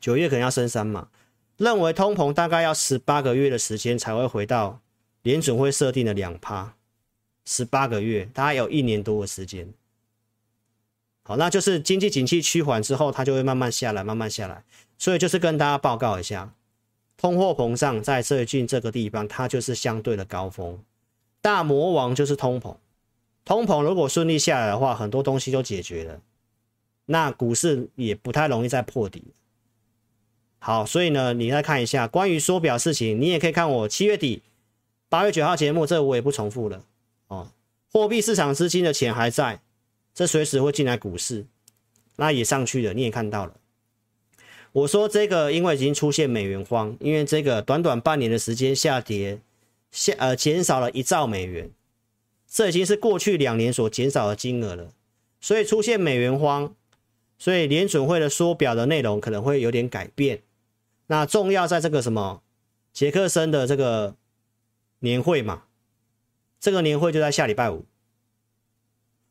[0.00, 1.06] 九月可能要升三码，
[1.56, 4.80] 认为通膨大概要十八个月的时间才会回到
[5.22, 6.74] 联准会设定的两趴。
[7.44, 9.72] 十八个月，大概有一年多的时间。
[11.22, 14.64] 好，那就是经济景气趋缓之后，它就会慢慢下来，慢慢下来。
[14.98, 16.52] 所以就是跟大家报告一下，
[17.16, 20.82] 通货膨胀在最近这个地方，它就是相对的高峰。
[21.40, 22.74] 大魔王就是通膨，
[23.44, 26.20] 通膨如果顺利下来的话，很多东西都解决了，
[27.06, 29.24] 那股市也不太容易再破底。
[30.58, 34.42] 好，所以呢，你再看一下关于缩表事情，你也可以看我七月底
[35.08, 36.84] 八月九号节目，这我也不重复了。
[37.26, 37.50] 哦，
[37.90, 39.60] 货币市场资金的钱还在，
[40.14, 41.46] 这随时会进来股市，
[42.14, 43.54] 那也上去了，你也看到了。
[44.70, 49.40] 我说这个，因为已经出现美元荒，因为这个短短半年的时间下跌，
[49.90, 51.70] 下呃减少了一兆美元，
[52.52, 54.92] 这已经是过去两年所减少的金额了，
[55.40, 56.74] 所以出现美元荒，
[57.38, 60.42] 所以联准会的缩表的内容可能会有点改变。
[61.06, 62.42] 那重要在这个什么，
[62.92, 64.16] 杰克森的这个
[64.98, 65.62] 年会嘛。
[66.60, 67.86] 这个年会就在下礼拜五，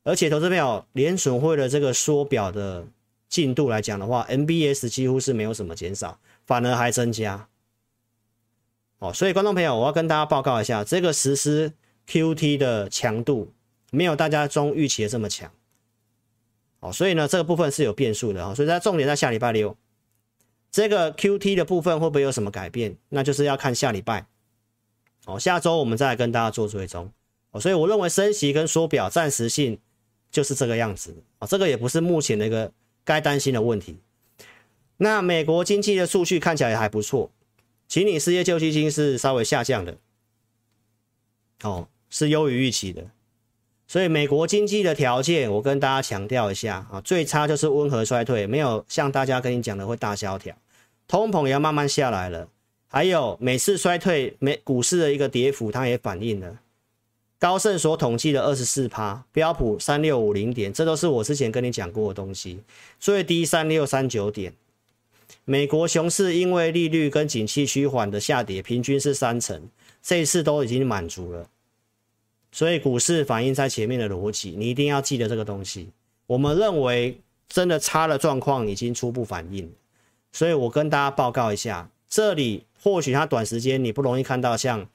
[0.03, 2.87] 而且投资朋友，联准会的这个缩表的
[3.29, 7.47] 进度来讲的话，MBS 几乎是没有什么减少，反而还增加。
[8.97, 11.71] 哦，所以观众朋友，我要跟大家报告一下，这个实施
[12.07, 13.51] QT 的强度
[13.91, 15.51] 没有大家中预期的这么强。
[16.79, 19.77] 哦，所以呢，这个部分是有变数的啊，所以它重点在下礼拜六，
[20.71, 22.97] 这个 QT 的部分会不会有什么改变？
[23.09, 24.25] 那就是要看下礼拜。
[25.25, 27.11] 哦，下周我们再来跟大家做追踪。
[27.51, 29.77] 哦，所以我认为升息跟缩表暂时性
[30.31, 32.71] 就是这个样子啊，这个也不是目前的一个
[33.03, 33.97] 该担心的问题。
[34.97, 37.29] 那美国经济的数据看起来也还不错，
[37.87, 39.97] 请你失业救济金是稍微下降的，
[41.63, 43.05] 哦，是优于预期的。
[43.87, 50.55] 所以美国经济的条件，我跟大家强调一下啊，最差就是温和衰退，没有像大家跟你讲的会大萧条，
[51.07, 52.47] 通膨也要慢慢下来了。
[52.87, 56.59] 还有每次衰退，美股市的一个跌幅，它也反映了。
[57.39, 62.59] 高盛所统计的二十四趴，标普三六五零点，这都是我之前跟你讲过的东西。
[62.99, 64.53] 最低三六三九点。
[65.43, 69.69] 美国熊市因为利率跟景气趋缓的下跌，平均是三成，
[70.01, 71.49] 这一次都已经满足了。
[72.51, 75.89] 所以股市反映在前面的逻辑，你一定要记得这个东西。
[76.27, 79.71] 我们认为真的差的状况已经初步反映，
[80.31, 84.87] 所以我跟大家报告一下，这里或许它短时间你不容易看到像。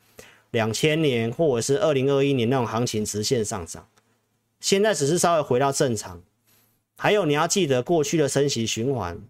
[0.52, 3.86] 两千年或者是二零二一年那种行情直线上涨，
[4.60, 6.22] 现在只是稍微回到正常。
[6.96, 9.20] 还有你要记得，过去的升息循环，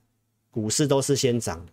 [0.52, 1.72] 股市都是先涨的。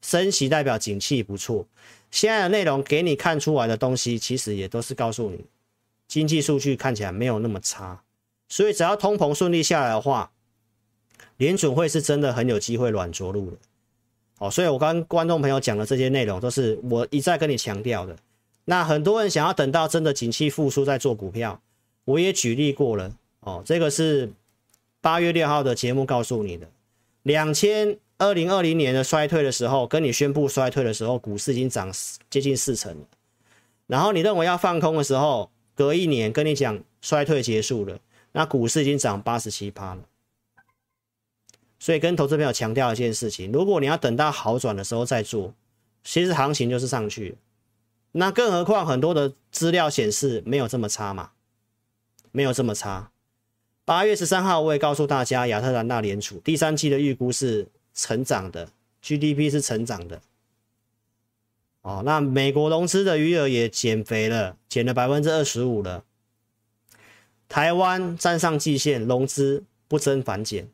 [0.00, 1.66] 升息代表景气不错，
[2.12, 5.44] 现在的内容给你看出来的东西，其实也都是告诉你，
[6.06, 8.02] 经济数据看起来没有那么差。
[8.48, 10.30] 所以只要通膨顺利下来的话，
[11.38, 13.56] 联准会是真的很有机会软着陆的。
[14.38, 18.14] 哦，所以我刚观众朋友讲的这些内容，都是我一再跟你强调的。
[18.66, 21.60] 那很多人想要等到真的景气复苏再做股票，
[22.04, 23.10] 我也举例过了。
[23.40, 24.30] 哦，这个是
[25.00, 26.68] 八月六号的节目告诉你的。
[27.22, 31.92] 两千二零二零年的衰退的时候，跟你宣布衰退的时候，股市已经涨
[32.30, 33.06] 接近四成了。
[33.88, 37.98] 然后你认为要放空的时候，隔一年跟你讲衰退结束了，
[38.30, 40.02] 那股市已经涨八十七趴了。
[41.80, 45.52] 所以跟投资朋友强调一件事情：如果你要等到好转的时候再做，
[46.04, 47.36] 其实行情就是上去。
[48.12, 51.30] 那更何况很多的资料显示没有这么差嘛，
[52.30, 53.10] 没有这么差。
[53.84, 58.70] 八月十三号我也告诉大家，亚特兰大联储第三季的预估是成长的
[59.02, 60.22] ，GDP 是成长的。
[61.82, 66.04] 哦，那美国融资的余额也减肥了，减了百分之二十五了。
[67.48, 70.70] 台湾站上季线，融资不增反减，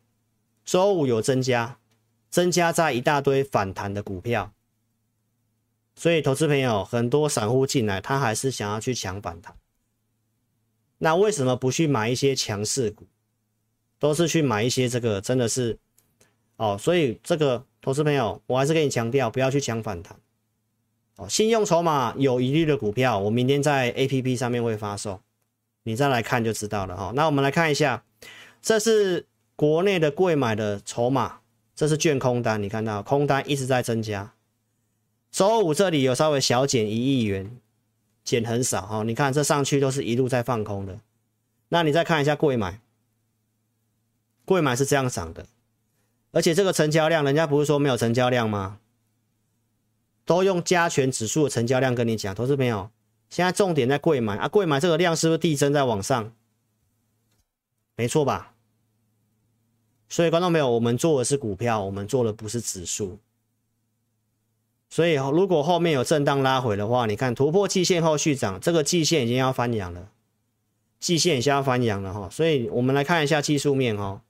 [0.65, 1.79] 周五有增加，
[2.31, 4.53] 增加在一大堆反弹的股票。
[5.97, 9.57] 所以，投资朋友很多散户进来，他还是想要去抢反弹。
[10.99, 13.07] 那为什么不去买一些强势股，
[13.99, 15.79] 都是去买一些这个真的是
[16.59, 16.77] 哦？
[16.79, 20.17] 所以这个投资朋友，我还是跟你强调，不要去抢反弹。
[21.17, 25.21] 哦，信用筹码有疑虑的股票，我明天在 APP 上面会发售，
[25.85, 27.13] 你再来看就知道了哈。
[27.17, 28.05] 那我们来看一下，
[28.61, 31.41] 这是国内的柜买的筹码，
[31.75, 34.33] 这是券空单，你看到空单一直在增加。
[35.33, 37.59] 周五这里有稍微小减一亿元，
[38.23, 39.03] 减很少哈。
[39.03, 41.01] 你看这上去都是一路在放空的。
[41.71, 42.81] 那你再看一下柜买，
[44.45, 45.47] 柜买是这样涨的，
[46.39, 48.79] 而且这个成交量，人家不是说没有成交量吗？
[50.25, 52.93] 都用加权指数的成交量跟你讲，投资朋友，
[53.29, 56.33] 现在重点在柜买啊，柜买这个量是不是递增在往上？
[57.97, 58.55] 没错吧？
[60.09, 63.19] 所以观众朋友，我们做的是股票，我们做的不是指数。
[64.89, 70.13] 所以如果后面有震荡拉回的话，你看突破季线后续涨，这个季线已经要翻阳了，
[71.01, 72.29] 季线已经要翻阳了哈。
[72.31, 74.23] 所以我们来看一下技术面哈，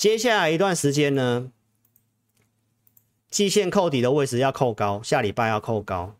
[0.00, 1.52] 接下来一段时间呢。
[3.28, 6.16] 季线扣底的位置要扣高，下礼拜要扣高，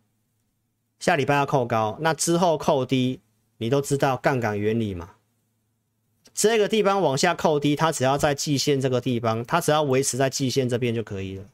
[0.99, 3.21] 下礼拜要扣高，那之后扣低，
[3.57, 5.15] 你都知道杠杆原理嘛？
[6.31, 11.45] 这个地方往下扣低，它只要在季线这个地方，它只要维持在季线这边就可以了。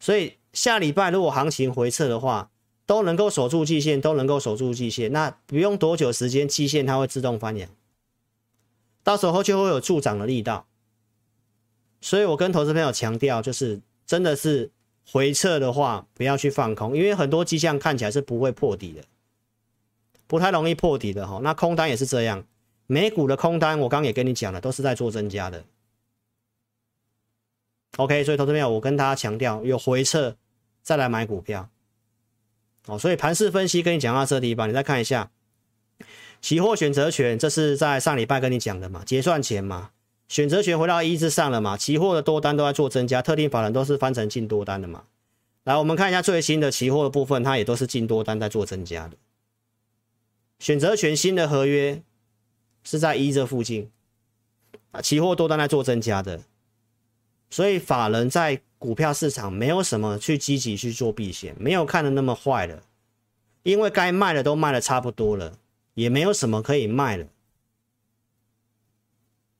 [0.00, 2.50] 所以下礼拜如果行情回撤的话，
[2.86, 7.68] 都能够守住季线，都能够守住季线，那不用多久时间，季线它会自动翻阳，
[9.02, 10.66] 到时候就会有助涨的力道。
[12.00, 13.80] 所以我跟投资朋友强调，就是。
[14.04, 14.70] 真的是
[15.06, 19.02] 回撤的话，不要去放空，因为很多迹象看起来是不会破底的，
[20.26, 21.40] 不太容易破底的哈。
[21.42, 22.44] 那空单也是这样，
[22.86, 25.64] 美股的空单我刚刚也跟你讲了，都是在做增加的。
[27.96, 30.36] OK，所以投资朋友，我跟大家强调，有回撤
[30.82, 31.70] 再来买股票。
[32.88, 35.30] 哦，所以盘势分析跟你讲到这地方，你再看一下
[36.42, 39.90] 期货选择权，这是在上礼拜跟你讲的嘛，结算前嘛。
[40.28, 41.76] 选择权回到一之上了嘛？
[41.76, 45.04] 期货的多单都在做增加，特定法人都是翻成净多单的嘛？
[45.62, 49.16] 来，我们看一下最新的期货的部分，它也都是净多单在做增加的。
[50.58, 52.02] 选择权新的合约
[52.82, 53.90] 是在一这附近
[54.90, 56.40] 啊，期货多单在做增加的，
[57.50, 62.82] 所以法人在股票市场没有什么去积极去做避险，没有看的那么坏了，
[63.62, 65.58] 因为该卖的都卖的差不多了，
[65.94, 67.26] 也没有什么可以卖了。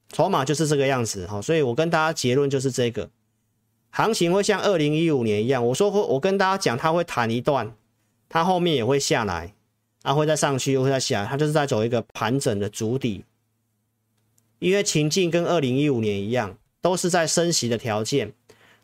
[0.09, 3.11] 筹码就是这个样子哈，所以我跟大家结论就是这个，
[3.91, 7.75] 行情会像二零一五年一样，我说会我跟大家讲，它会弹一段，
[8.29, 9.55] 它后面也会下来，
[10.03, 13.25] 它会再上去又会再下来，它就是在走一个盘整的筑底，
[14.59, 18.35] 因为情境跟二零一五年一样，都是在升息的条件，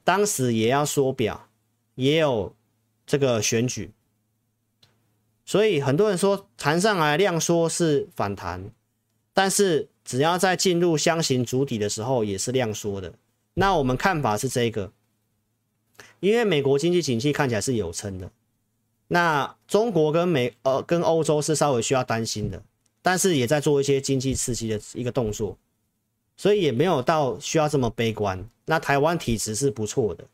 [0.05, 1.49] 当时也要缩表，
[1.95, 2.55] 也有
[3.05, 3.91] 这个选举，
[5.49, 8.71] 所以很多人说弹上来量缩是反弹，
[9.33, 9.89] 但是。
[10.09, 13.13] 只要在进入箱型主底的时候，也是量缩的。
[13.53, 14.91] 那我们看法是这个，
[16.21, 18.31] 因为美国经济景气看起来是有撑的，
[19.09, 22.63] 那中国跟美呃跟欧洲是稍微需要担心的，
[23.03, 25.59] 但是也在做一些经济刺激的一个动作，
[26.39, 28.49] 所以也没有到需要这么悲观。
[28.65, 30.25] 那台湾体质是不错的，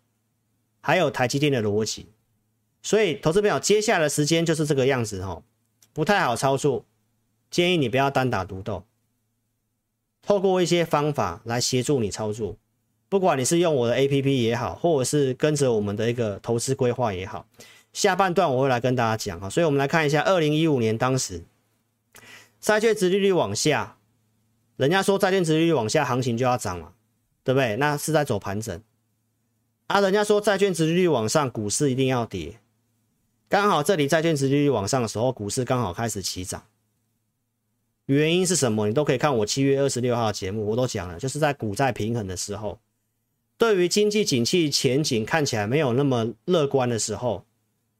[0.81, 2.07] 还有台积电的逻辑，
[2.85, 5.43] 所以投资朋友接下来的时间就是这个样子哦，
[5.95, 6.85] 不太好操作，
[7.51, 8.85] 建议你不要单打独斗。
[10.23, 12.57] 透过一些方法来协助你操作，
[13.09, 17.47] 不管你是用我的 APP 也好，或者是跟着我们的一个投资规划也好，
[17.95, 19.49] 下半段我会来跟大家讲哈。
[19.49, 21.43] 所以，我们来看一下二零一五年当时
[22.61, 23.97] 债券殖利率往下，
[24.77, 26.93] 人家说债券殖利率往下，行情就要涨嘛，
[27.43, 27.77] 对不对？
[27.77, 28.79] 那是在走盘整
[29.87, 30.01] 啊。
[30.01, 32.59] 人家说债券殖利率往上，股市一定要跌。
[33.49, 36.65] 刚好这里债券殖利率往上的时候，股市刚好开始起涨。
[38.07, 38.87] 原因是什么？
[38.87, 42.79] 你都可以看我七月二十六号的节目，我都讲了，就是在股债平衡的时候，
[43.57, 47.47] 对于经济景气前景看起来没有那么乐观的时候，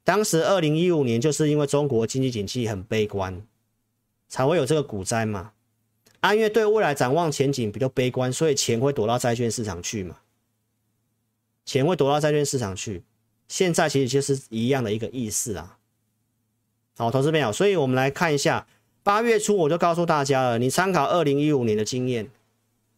[0.03, 3.47] 当时二零一五年就是因为中国经济景气很悲观，
[4.29, 5.53] 才会有这个股灾嘛。
[6.21, 10.17] 啊，因为对未来展望前景比较悲观，所以钱会躲到债券市场去嘛。
[11.65, 13.03] 钱会躲到债券市场去，
[13.49, 15.79] 现在其实就是一样的一个意思啊。
[16.97, 18.67] 好，投资朋友，所以我们来看一下，
[19.03, 22.29] 八月初我就告诉大家了，你参考二零一五年的经验，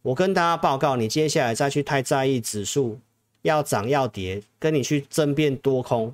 [0.03, 2.99] 我跟大家报告，你接下来再去太在意指数
[3.41, 6.13] 要涨要跌，跟你去争辩多空，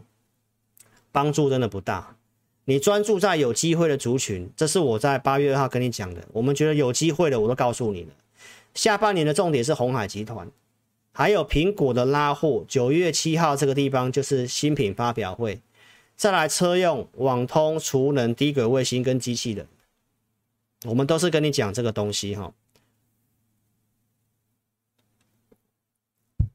[1.11, 2.15] 帮助真的不大。
[2.65, 6.25] 你专注在有机会的族群，这是我在八月二号跟你讲的。
[6.31, 8.09] 我们觉得有机会的，我都告诉你了。
[8.73, 10.49] 下半年的重点是鸿海集团，
[11.13, 12.65] 还有苹果的拉货。
[12.67, 15.61] 九月七号这个地方就是新品发表会，
[16.15, 19.67] 再来车用、网通、储能、低轨卫星跟机器人，
[20.85, 22.51] 我们都是跟你讲这个东西哈。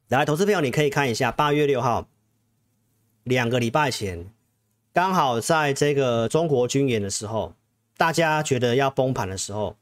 [0.09, 2.09] 来，投资朋友，你可以看一下八月六号，
[3.23, 4.31] 两个礼拜前。
[4.93, 7.55] 刚好在这个中国军演的时候，
[7.97, 9.77] 大家觉得要崩盘的时候，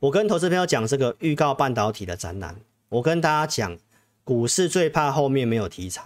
[0.00, 2.56] 我跟投资朋友讲这个预告半导体的展览。
[2.92, 3.78] 我跟大家讲，
[4.22, 6.02] 股市最怕后面没有题材，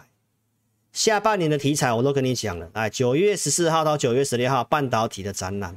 [0.92, 2.70] 下半年的题材我都跟你讲了。
[2.75, 5.77] 来，九月十四号到九月十六号半导体的展览，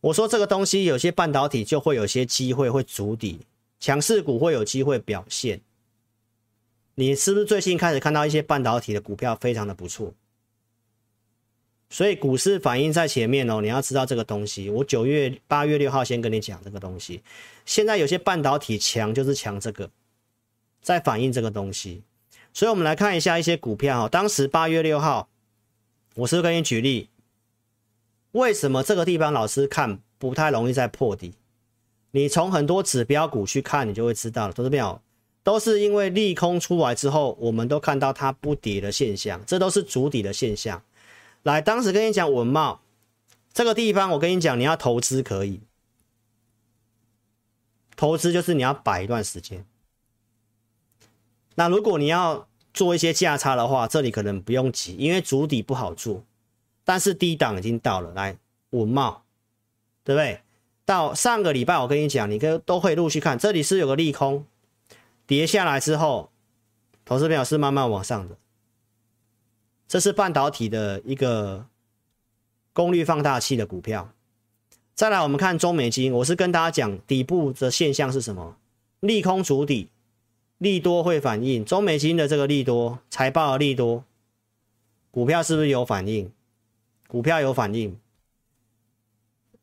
[0.00, 3.40] 我说这个东西有些半导体就会有些机会会筑底，
[3.80, 5.60] 强势股会有机会表现。
[6.94, 10.14] 你是不是最近开始看到一些半导体的股票非常的不错？
[11.90, 14.70] 所以股市反应在前面哦，你要知道这个东西。
[14.70, 17.22] 我九月八月六号先跟你讲这个东西。
[17.66, 19.90] 现在有些半导体强就是强这个，
[20.80, 22.02] 在反映这个东西。
[22.52, 24.08] 所以我们来看一下一些股票哈。
[24.08, 25.28] 当时八月六号，
[26.16, 27.08] 我是不是跟你举例，
[28.32, 31.34] 为什么这个地方老师看不太容易再破底？
[32.10, 34.52] 你从很多指标股去看，你就会知道了。
[34.52, 35.00] 投资朋友，
[35.44, 40.82] 都是因为利空出来之后，我们都看到它不跌的现象，这都是筑底的现象。
[41.42, 42.80] 来，当时跟你讲文茂
[43.52, 45.60] 这个地方，我跟你讲，你要投资可以，
[47.94, 49.64] 投资就是你要摆一段时间。
[51.58, 56.22] 那如果你要做一些价差的话，这里可能不用急，因为主底不好做，
[56.84, 58.38] 但是低档已经到了，来
[58.70, 59.16] 稳懋，
[60.04, 60.40] 对不对？
[60.84, 64.46] 到上个礼拜我跟你讲，你跟都会陆续看，这里是有个利空，
[65.26, 66.30] 跌下来之后，
[67.04, 68.36] 投资票是慢慢往上的。
[69.88, 71.66] 这是半导体的一个
[72.72, 74.12] 功率放大器的股票。
[74.94, 78.56] 再来，我们看中美金，我是跟大家讲底部的现象是什么？
[79.00, 79.88] 利空主底，
[80.58, 81.64] 利多会反应。
[81.64, 84.04] 中美晶的这个利多，财报的利多，
[85.10, 86.30] 股票是不是有反应？
[87.06, 87.98] 股票有反应，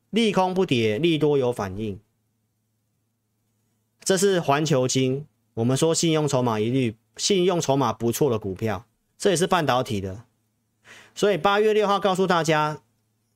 [0.10, 2.00] 利空不跌，利多有反应。
[4.04, 8.86] 这是环球晶，我们说信用筹码一律，信用筹码不错的股票。
[9.18, 10.26] 这也是半导体的，
[11.16, 12.82] 所以八月六号告诉大家，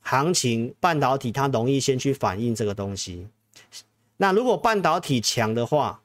[0.02, 3.28] 行情半导体它容易先去反映这个东西。
[4.18, 6.02] 那如果半导体强的话，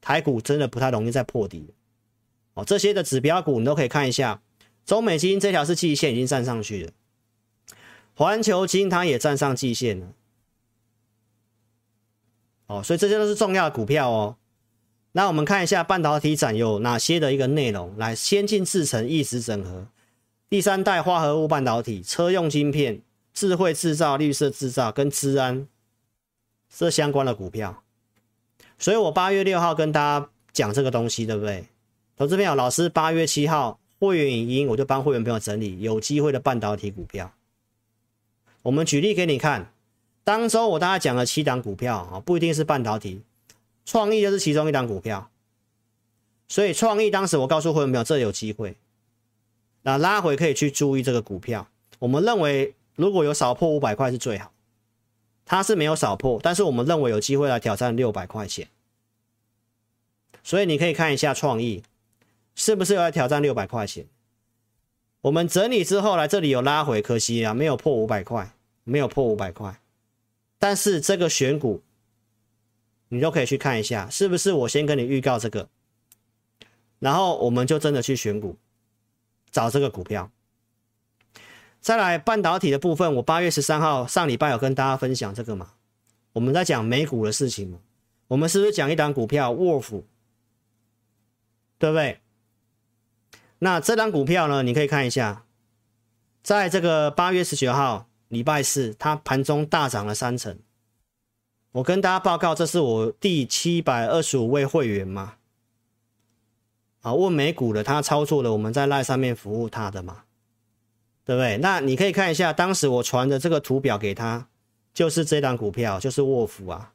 [0.00, 1.74] 台股真的不太容易再破底。
[2.54, 4.42] 哦，这些的指标股你都可以看一下，
[4.84, 6.92] 中美金这条是季线已经站上去了，
[8.14, 10.12] 环球金它也站上季线了。
[12.66, 14.36] 哦，所以这些都是重要的股票哦。
[15.12, 19.88] 那我们看一下半导体展有哪些的一个内容，来，先进制程、异质整合、
[20.48, 23.02] 第三代化合物半导体、车用晶片、
[23.34, 25.66] 智慧制造、绿色制造跟资安
[26.68, 27.82] 这相关的股票。
[28.80, 31.66] 所以我八月六号跟大家讲这个东西，对不对？
[32.16, 37.32] 投资朋友，老师八月七号会员影音，我就帮会员朋友整理有机会的半导体股票。
[38.62, 39.70] 我们举例给你看，
[40.24, 43.20] 当周我大概讲了七档股票啊，不一定是半导体。
[43.84, 45.30] 创意就是其中一档股票，
[46.48, 48.76] 所以创意当时我告诉会员朋友，这有机会，
[49.82, 51.68] 那拉回可以去注意这个股票。
[51.98, 54.50] 我们认为如果有少破五百块是最好，
[55.50, 58.68] 它是没有少破，但是我们认为有机会来挑战六百块钱，
[60.44, 61.82] 所以你可以看一下创意
[62.54, 64.06] 是不是要来挑战六百块钱。
[65.22, 68.52] 我们整理之后来这里有拉回，可惜啊，没有破五百块，
[68.84, 69.80] 没有破五百块，
[70.56, 71.82] 但是这个选股。
[73.12, 75.68] 你都可以去看一下，是不是我先跟你预告这个，
[77.00, 78.56] 然后我们就真的去选股，
[79.50, 80.30] 找这个股票。
[81.80, 85.72] 再来半导体的部分，我八月十三号上礼拜有跟大家分享这个嘛？
[86.34, 87.78] 我们在讲美股的事情嘛？
[88.28, 90.06] 我们是不是讲一档股票沃尔夫，
[91.78, 92.20] 对不对？
[93.60, 95.44] 那这档股票呢，你可以看一下，
[96.42, 100.58] 在这个八月十九号礼拜四，它盘中大涨了三成。
[101.72, 105.34] 我跟大家报告，这是我第七百二十五位会员嘛？
[107.00, 110.24] 啊，问美股的他操作了，我们在 LINE 上面服务他的嘛？
[111.30, 111.58] 对不对？
[111.58, 114.48] 那你可以看一下，当时我传的这个图表给他，
[114.92, 116.92] 就是这档股票，就是沃福啊。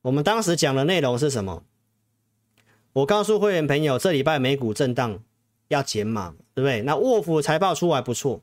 [0.00, 1.64] 我们当时讲的内容是什么？
[2.94, 5.22] 我告诉会员朋友，这礼拜美股震荡
[5.68, 6.80] 要减码，对不对？
[6.80, 8.40] 那沃福财报出来不错，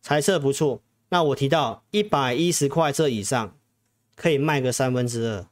[0.00, 0.80] 财测不错。
[1.10, 3.54] 那我提到一百一十块这以上，
[4.16, 5.46] 可以卖个三分之二，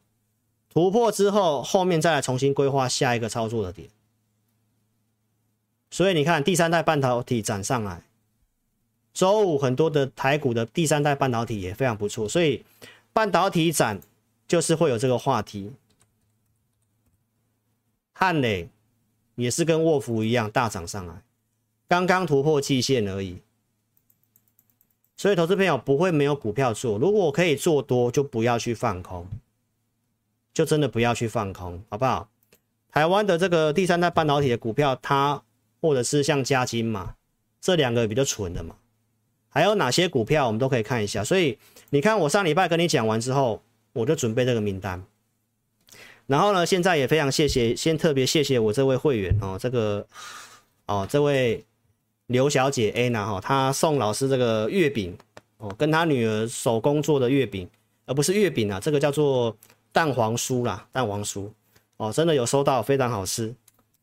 [0.71, 3.91] 突破之后，后面再来重新规划下一个操作的点。
[5.91, 8.03] 所以你看，第三代半导体涨上来，
[9.15, 12.65] 周五很多的台股的第三代半导体也非常不错，所以
[13.13, 13.99] 半导体涨
[14.47, 15.73] 就是会有这个话题。
[18.13, 18.69] 汉磊
[19.37, 21.23] 也是跟沃福一样大涨上来，
[21.87, 23.39] 刚刚突破季线而已。
[25.17, 26.97] 所以，投资朋友不会没有股票做。
[26.97, 29.27] 如果我可以做多，就不要去放空，
[30.53, 32.29] 就真的不要去放空，好不好？
[32.89, 35.43] 台湾的这个第三代半导体的股票，它
[35.81, 37.15] 或者是像嘉金嘛，
[37.61, 38.77] 这两个比较纯的嘛。
[39.49, 41.25] 还有哪些股票，我们都可以看一下。
[41.25, 41.59] 所以，
[41.91, 43.63] 你看我上礼拜跟你讲完之后，
[43.93, 45.03] 我就准备这个名单。
[46.27, 50.07] 然后呢，现在也非常谢谢，先特别谢谢我这位会员哦，这个
[50.87, 51.65] 哦，这位。
[52.29, 55.17] 刘小姐 Anna 哈，她送老师这个月饼
[55.57, 57.67] 哦，跟她女儿手工做的月饼，
[58.05, 59.57] 而不是月饼啊，这个叫做
[59.93, 61.49] 蛋黄酥啦，蛋黄酥
[61.97, 63.55] 哦，真的有收到，非常好吃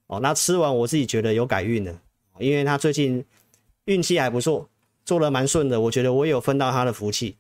[0.08, 0.20] 哦。
[0.20, 2.02] 那吃完我自己觉得有改运了，
[2.40, 3.24] 因为他最近
[3.86, 4.68] 运气还不错，
[5.06, 7.38] 做的蛮顺的，我觉得我也有分到他的福气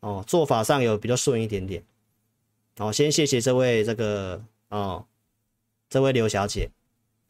[0.00, 1.82] 哦，做法上有比较顺一点点。
[2.76, 5.04] 好，先谢谢这位这个哦，
[5.90, 6.70] 这位刘小姐。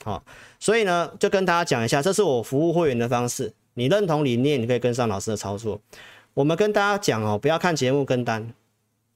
[0.05, 0.23] 好，
[0.61, 3.53] 所以呢，就跟大家讲一下，这是我服务会员的方式。
[3.75, 5.81] 你认同理念，你可以跟上老师的操作。
[6.35, 8.53] 我们跟大家讲哦，不要看节目跟单。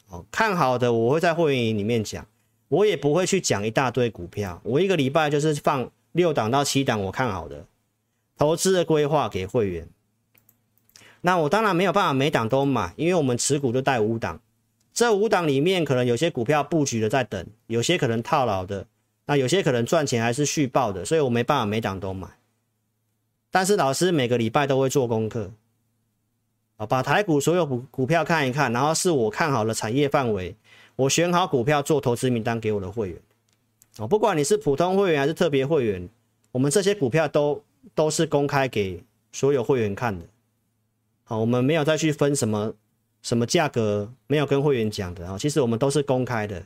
[0.09, 2.27] 哦，看好的我会在会员营里面讲，
[2.73, 4.59] 我也不会去讲一大堆股票。
[4.65, 7.67] 我一个礼拜就是放六档到七档我看好的
[8.39, 9.87] 投资的规划给会员。
[11.21, 14.41] 那我当然没有办法每档都买，因为我们持股就带五档，
[14.95, 18.87] 这五档里面可能有些股票布局的在等，有些可能套牢的。
[19.27, 22.27] 那有些可能赚钱还是续报的，所以我没办法每档都买。
[23.51, 25.53] 但是老师每个礼拜都会做功课，
[26.79, 30.57] 啊，把台股所有股股票看一看，然后是我看好的产业范围，
[30.97, 33.19] 我选好股票做投资名单给我的会员。
[33.99, 36.09] 啊，不管你是普通会员还是特别会员，
[36.51, 37.63] 我们这些股票都
[37.95, 40.25] 都是公开给所有会员看的。
[41.25, 42.75] 好，我们没有再去分什么
[43.23, 46.65] 什么价格，没有跟会员讲的啊，其实我们都是公开的。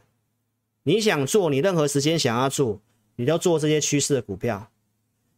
[0.85, 2.81] 你想做，你任何时间想要做，
[3.17, 4.71] 你都做这些趋势的股票，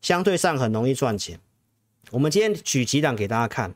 [0.02, 1.40] 相对上很容易赚钱。
[2.10, 3.74] 我们今天举几档给大家看，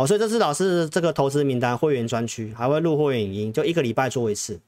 [0.00, 4.58] 哦，所以这次老师这个投资名单会员专区，还会录会员影音，就一个礼拜做一次。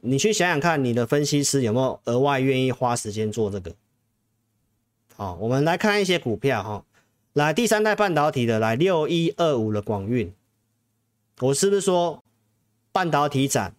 [0.00, 3.72] 你去想想看，你的分析师有没有额外愿意花时间做这个？
[5.14, 6.84] 好，我们来看一些股票哈，
[7.34, 10.32] 来第三代半导体的，来六一二五的广运，
[11.38, 12.20] 我是不是说
[12.90, 13.72] 半导体展？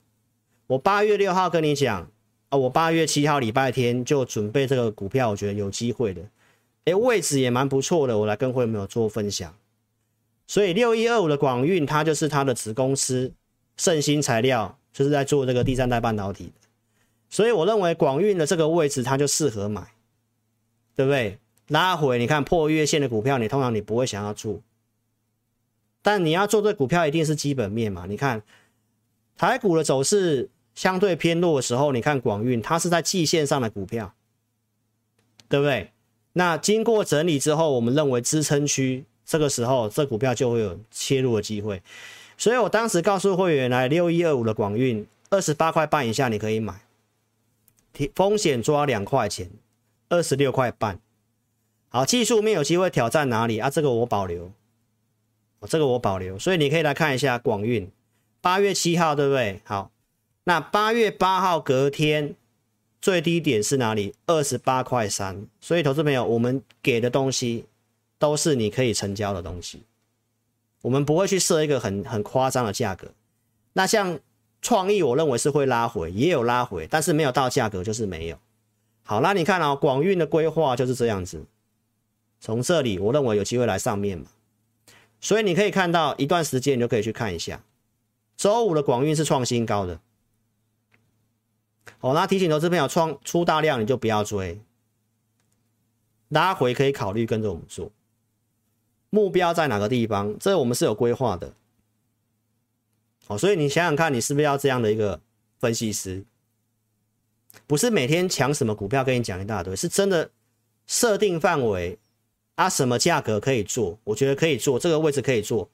[0.68, 2.10] 我八月六号跟你讲
[2.48, 6.22] 啊，我八月七号礼拜天就准备这个股票，我觉得有机会的，
[6.86, 9.54] 诶，位置也蛮不错的，我来跟会员朋友做分享。
[10.50, 13.32] 所以六一二五的广运，它就是它的子公司
[13.78, 16.68] 圣兴材料，就是在做这个第三代半导体的。
[17.30, 19.84] 所以我认为广运的这个位置，它就适合买，
[20.96, 21.38] 对不对？
[21.68, 24.60] 拉回你看破月线的股票，你通常你不会想要做，
[26.02, 28.08] 但你要做这股票，一定是基本面嘛？
[28.10, 28.42] 你看
[29.38, 30.50] 台股的走势。
[30.76, 34.14] 相对偏弱的时候，你看广运，它是在季线上的股票，
[35.50, 35.92] 对不对？
[36.32, 41.84] 那经过整理之后，我们认为支撑区这个时候，这股票就会有切入的机会。
[42.36, 46.82] 所以我当时告诉会员来六一二五的广运，二十八块半以下你可以买，
[48.16, 49.52] 风险抓两块钱，
[50.10, 51.00] 二十六块半。
[51.90, 53.70] 好，技术面有机会挑战哪里啊？
[53.70, 54.52] 这个我保留，
[55.68, 56.40] 这个我保留。
[56.40, 57.92] 所以你可以来看一下广运，
[58.42, 59.62] 八月七号，对不对？
[59.64, 59.92] 好。
[60.46, 62.34] 那八月八号隔天
[63.00, 64.16] 最低点是哪里？
[64.26, 65.46] 二十八块三。
[65.62, 67.66] 所以，投资朋友，我们给的东西
[68.20, 69.82] 都是你可以成交的东西，
[70.84, 73.08] 我们不会去设一个很很夸张的价格。
[73.74, 74.20] 那像
[74.62, 78.38] 创意，我认为是会拉回，也有拉回，但是没有到价格就是没有。
[79.04, 81.46] 好，那你看哦，广运的规划就是这样子。
[82.42, 84.26] 从这里，我认为有机会来上面嘛。
[85.22, 87.64] 所以你可以看到一段时间，你就可以去看一下。
[88.38, 90.00] 周五的广运是创新高的。
[92.02, 94.62] 哦，那提醒投资朋友，创出大量你就不要追，
[96.30, 97.92] 拉回可以考虑跟着我们做。
[99.10, 100.38] 目标在哪个地方？
[100.40, 101.54] 这我们是有规划的。
[103.28, 105.22] 哦，所以你想想看，你是不是要这样的一个
[105.60, 106.24] 分析师？
[107.68, 110.30] 不是每天抢什么股票跟你讲一大堆，是真的
[110.88, 111.98] 设定范围
[112.56, 114.00] 啊，什么价格可以做？
[114.04, 115.70] 我觉得可以做，这个位置可以做。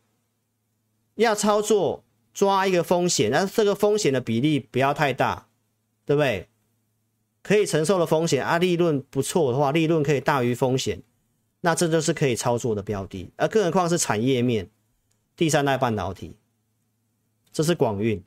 [1.15, 5.47] 要操作抓一个风险，但是这个风险的比例不要太大，
[6.05, 6.47] 对不对？
[7.41, 11.01] 可以承受的风险啊，利润不错的话，利润可以大于风险，
[11.65, 13.27] 那这就是可以操作的标的。
[13.37, 14.69] 而更何况是产业面，
[15.35, 16.37] 第三代半导体，
[17.51, 18.23] 这是广运，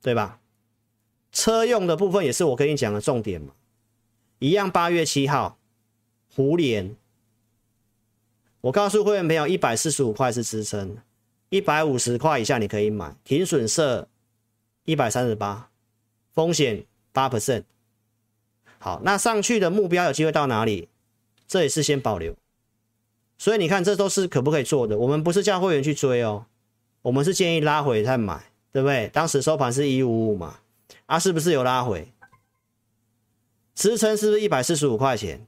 [0.00, 0.40] 对吧？
[1.30, 3.52] 车用的部分也是我跟你讲的重点嘛，
[4.38, 5.58] 一样八月七号，
[6.34, 6.96] 胡连。
[8.62, 10.96] 我告诉会员朋友，一百四十五块是支撑，
[11.50, 14.08] 一百五十块以下你可以买，停损设
[14.86, 15.68] 一百三十八，
[16.32, 17.64] 风险八 percent。
[18.78, 20.88] 好，那上去的目标有机会到哪里？
[21.48, 22.36] 这也是先保留。
[23.38, 24.96] 所以你看，这都是可不可以做的？
[24.96, 26.46] 我们不是叫会员去追哦，
[27.02, 29.08] 我们是建议拉回再买，对不对？
[29.08, 30.60] 当时收盘是一五五嘛，
[31.06, 32.12] 啊，是不是有拉回？
[33.74, 35.46] 支撑是不是一百四十五块钱？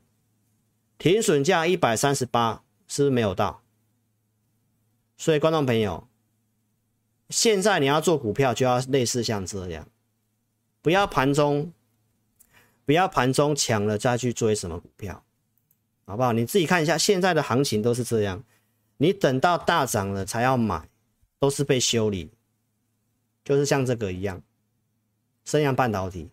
[0.98, 2.64] 停损价一百三十八。
[2.92, 3.62] 是不是没有到？
[5.16, 6.09] 所以观众朋友，
[7.28, 9.86] 现在你要做股票，就要类似像这样，
[10.82, 11.72] 不要盘中，
[12.84, 15.22] 不要盘中抢了再去追什么股票，
[16.11, 16.32] 好不好？
[16.32, 18.42] 你自己看一下，现在的行情都是这样，
[18.96, 20.88] 你等到大涨了才要买，
[21.38, 22.30] 都是被修理，
[23.44, 24.42] 就是像这个一样，
[25.44, 26.28] 升阳半导体，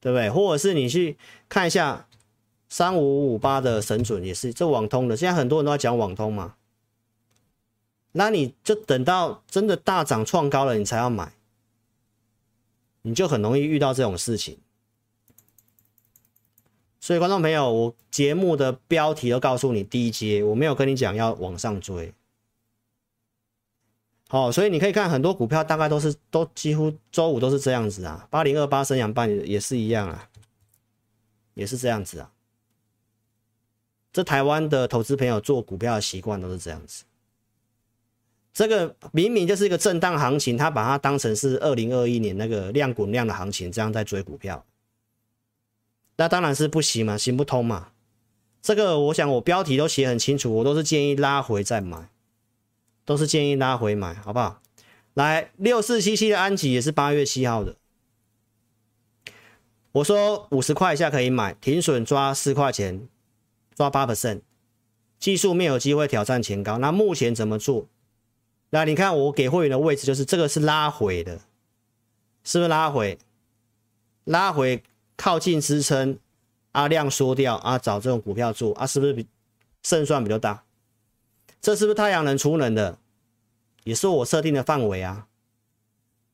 [0.00, 0.28] 对不对？
[0.28, 1.16] 或者是你去
[1.48, 2.04] 看一下。
[2.70, 6.56] 三五五八的神准也是这网通的，现在很多人都在讲网通嘛，
[8.12, 11.32] 那你就等到真的大涨创高了，你才要买，
[13.00, 14.58] 你就很容易遇到这种事情。
[17.08, 22.12] 所以观众朋友，我节目的标题都告诉你低阶，我没有跟你讲要往上追。
[24.28, 30.28] 好，所以你可以看很多股票，大概都是都几乎周五都是这样子啊，八零二八升阳半也是一样啊，
[31.54, 32.30] 也是这样子啊。
[34.12, 37.04] 这台湾的投资朋友做股票的习惯都是这样子，
[38.52, 44.62] 这个明明就是一个震荡行情，他把它当成是二零二一年那个量滚量的行情，这样在追股票，
[46.18, 47.88] 那当然是不行嘛，行不通嘛。
[48.60, 52.10] 这个我想我标题都写很清楚，我都是建议拉回再买，
[53.04, 54.60] 都是建议拉回买，好不好？
[55.14, 57.76] 来，六四七七的安吉也是八月七号的，
[59.92, 63.08] 我说五十块以下可以买，停损抓四块钱。
[63.74, 64.40] 抓八 percent，
[65.20, 66.78] 技术面有机会挑战前高。
[66.78, 67.86] 那目前怎么做？
[68.70, 71.40] 那你看我给会员的位置就是这个是拉回的，
[72.42, 73.16] 是不是拉回？
[74.24, 74.82] 拉回
[75.18, 76.18] 靠近支撑，
[76.72, 79.26] 啊量缩掉啊，找这种股票做啊，是不是比
[79.82, 80.64] 胜算比较大？
[81.60, 82.98] 这是不是太阳能储能的？
[83.82, 85.26] 也是我设定的范围啊，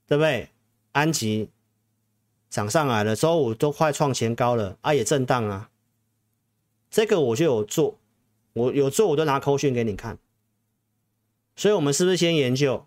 [0.07, 0.51] 对不对？
[0.93, 1.49] 安吉
[2.51, 5.71] 涨上来了，周五都快创前高了啊，也震荡啊。
[6.91, 7.99] 这个我就有做，
[8.53, 10.19] 我有做，我都拿扣讯给你看。
[11.57, 12.87] 所以，我们是不是先研究？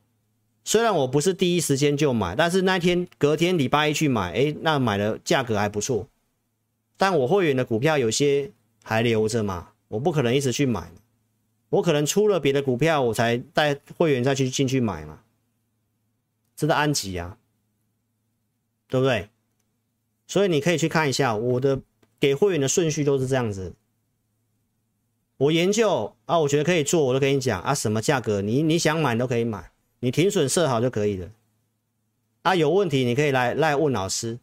[0.68, 6.10] 虽然我不是第一时间就买，但是那天隔天礼拜一去买，哎，那买的价格还不错。
[6.98, 8.52] 但我会员的股票有些
[8.84, 10.92] 还留着嘛，我不可能一直去买，
[11.70, 15.22] 我可能出了别的股票，我才带会员再去进去买嘛。
[16.58, 17.38] 这是安吉啊，
[18.90, 19.30] 对不对？
[20.28, 21.80] 所以你可以去看一下我的
[22.20, 23.74] 给会员的顺序都是这样子。
[25.38, 31.30] 我研究啊，我觉得可以做，我都跟你讲啊，什么价格你你想买都可以买，你停损设好就可以了。
[32.44, 34.40] 啊，有问题你可以来来问老师。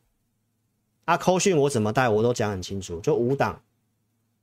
[1.04, 3.60] 啊，扣讯我怎么带我都讲很清楚，就五档，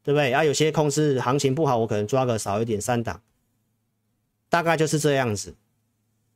[0.03, 0.31] 对不对？
[0.31, 3.21] 啊，有些公司行情不好，我可能抓个少一点三档，
[4.47, 5.55] 大概就是这样子。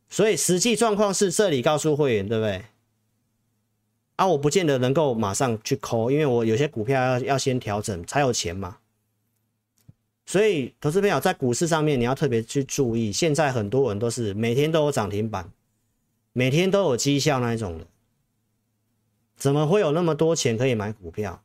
[0.10, 2.66] 所以实际状况是这里告诉会员，对不对？
[4.16, 8.78] 啊，我不见得能够马上去扣，因为我有些股票要要先调整才有钱嘛。
[10.28, 13.12] 所以，投资朋友在股市上面，你要特别去注意。
[13.12, 15.52] 现在很多人都是每天都有涨停板，
[16.34, 17.86] 每天都有绩效那一种的，
[19.36, 21.44] 怎么会有那么多钱可以买股票？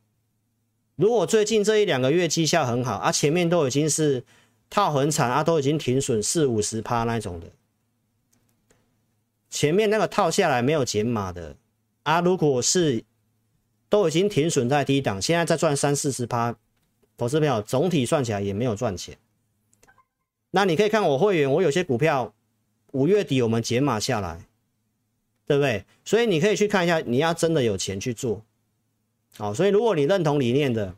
[0.95, 4.23] 如果最近这一两个月绩效很好啊，前面都已经是
[4.67, 7.47] 套很惨啊，都已经停损四五十趴那种的，
[9.51, 11.55] 前面那个套下来没有减码的
[12.01, 13.03] 啊，如果是
[13.89, 16.55] 都已经停损在低档，现在再赚三四十趴。
[17.21, 19.15] 投资票总体算起来也没有赚钱，
[20.49, 22.33] 那你可以看我会员，我有些股票
[22.93, 24.47] 五月底我们解码下来，
[25.45, 25.85] 对不对？
[26.03, 28.41] 所以你可以去看一下，你要真的有钱去做，
[29.37, 30.95] 好，所以如果你认同理念的，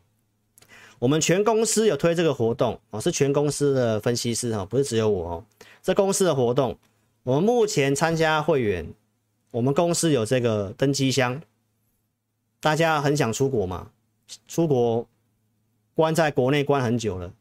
[0.98, 5.44] 我们全公司有推这个活动哦，是全公司的分析师哈，不是只有我哦，
[5.82, 6.78] 这公司的活动，
[7.24, 8.90] 我们目前参加会员，
[9.50, 11.42] 我们公司有这个登机箱，
[12.60, 13.90] 大家很想出国嘛，
[14.48, 15.06] 出国。
[15.94, 17.32] 关在国内关很久了，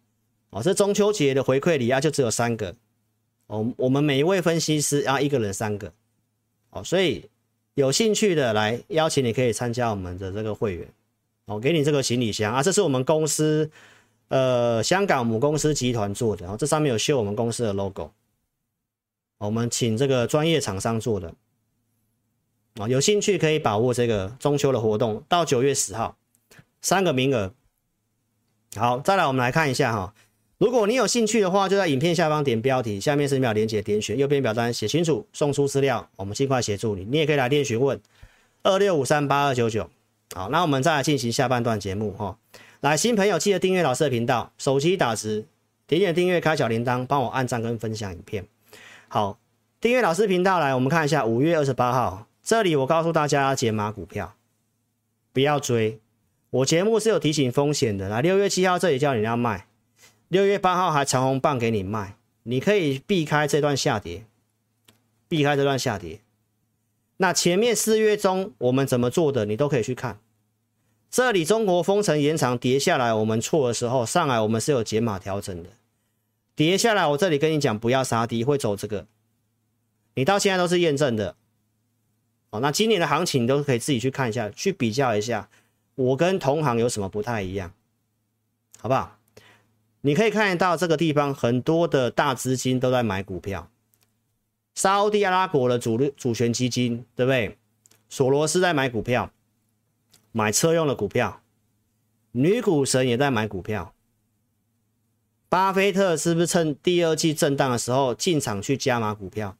[0.52, 2.76] 哦，这中秋节的回馈礼啊就只有三个，
[3.48, 5.92] 哦，我们每一位分析师啊一个人三个，
[6.70, 7.28] 哦，所以
[7.74, 10.88] 有兴趣的来邀请你可以参加我们的这个会员，
[11.46, 12.54] 哦，给你这个行李箱。
[12.54, 13.70] 啊，这是我们公司
[14.28, 18.12] 呃香港母公司集团做的，然后这上面有秀我们公司的 logo，
[19.40, 21.34] 我们请这个专业厂商做的。
[22.76, 26.16] 啊，有兴趣可以把握这个中秋的活动，到九月十号，
[26.82, 27.52] 三个名额。
[28.76, 30.14] 好，再来我们来看一下哈，
[30.58, 37.06] 如果你有兴趣的话，就在影片下方点标题，下面是秒连接点选，右边表单写清楚，送出资料，我们尽快协助你。
[37.06, 38.00] 你也可以来电询问
[38.64, 39.90] 二六五三八二九九。
[40.34, 42.38] 好，那我们再来进行下半段节目哈。
[42.82, 45.46] 来，新朋友记得订阅老师的频道，手机打字，
[45.86, 48.48] 点点订阅，开小铃铛，帮我按赞跟分享影片。
[49.08, 49.38] 好，
[49.80, 52.28] 订阅老师频道来，我们看一下五月二十八号。
[52.42, 54.34] 这里我告诉大家解码股票，
[55.32, 56.00] 不要追。
[56.54, 58.08] 我节目是有提醒风险的。
[58.08, 59.66] 来，六月七号这里叫你要卖，
[60.28, 64.26] 六月八号还长红棒给你卖，你可以避开这段下跌，
[65.28, 66.20] 避开这段下跌。
[67.18, 70.20] 那前面四月中我们怎么做的，你都可以去看。
[71.10, 75.72] 这里中国封城延长跌下来，我们错的时候，上来我们是有解码调整的。
[76.56, 79.08] 跌下来，我这里跟你讲不要杀低，会走这个，
[80.14, 81.36] 你到现在都是验证的。
[82.52, 85.50] 哦，那今年的行情你都可以自己去看一下，去比较一下，
[85.96, 87.72] 我跟同行有什么不太一样，
[88.80, 89.18] 好不好？
[90.02, 93.70] 你可以看得到这个地方很多的大资金都在买股票，
[94.76, 97.58] 沙乌地阿拉伯的主力主权基金，对不对？
[98.10, 99.32] 索罗斯在买股票，
[100.32, 101.42] 买车用的股票，
[102.32, 103.94] 女股神也在买股票，
[105.48, 109.58] 巴菲特是不是趁第二季震荡的时候进场去加码股票？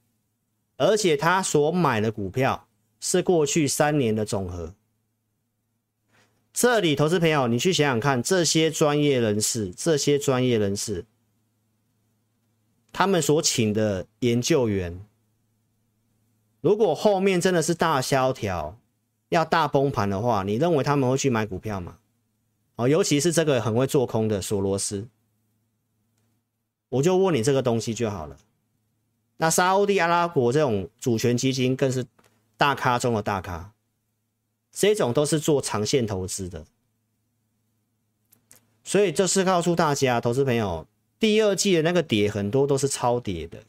[0.78, 2.68] 而且他所买的股票。
[3.06, 4.74] 是过去三年的总和。
[6.54, 11.04] 这里，投资朋友，你去想想看，这些专业人士，这些专业人士，
[12.92, 15.04] 他们所请的研究员，
[16.62, 18.78] 如果后面真的是大萧条，
[19.30, 21.98] 要大崩盘的话，你认为他们会去买股票吗？
[22.76, 25.08] 哦，尤其是这个很会做空的索罗斯，
[26.90, 28.38] 我就问你这个东西就好了。
[29.38, 32.06] 那沙乌地阿拉伯这种主权基金更是。
[32.56, 33.73] 大咖中的大咖，
[34.74, 36.66] 这种都是做长线投资的，
[38.84, 40.88] 所以这是告诉大家，投资朋友，
[41.20, 43.60] 第二季的那个跌很多都是超跌的，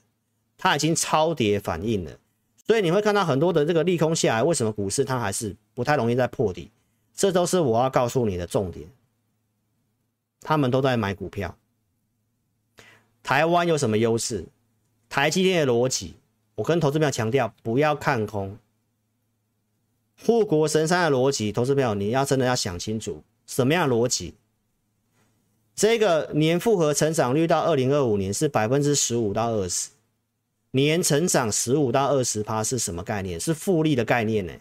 [0.56, 2.18] 它已经超跌反应了，
[2.66, 6.70] 所以你会看到很多的这个利空下来，为什么股市它还是不太容易再破底？
[7.14, 8.88] 这都是我要告诉你的重点。
[10.40, 11.56] 他们都在买股票，
[13.22, 14.44] 台湾有什么优势？
[15.08, 16.14] 台积电的逻辑，
[16.54, 18.58] 我跟投资朋友强调，不要看空。
[20.22, 24.34] 护国神山的逻辑，投资朋友，你要真的要想清楚，什么样的逻辑？
[25.74, 29.90] 这个年复合成长率到二零二五年是百分之十五到二十，
[30.70, 33.38] 年成长十五到二十趴是什么概念？
[33.38, 34.52] 是复利的概念呢？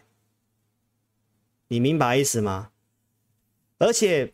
[1.67, 2.71] 你明白意思吗？
[3.77, 4.33] 而且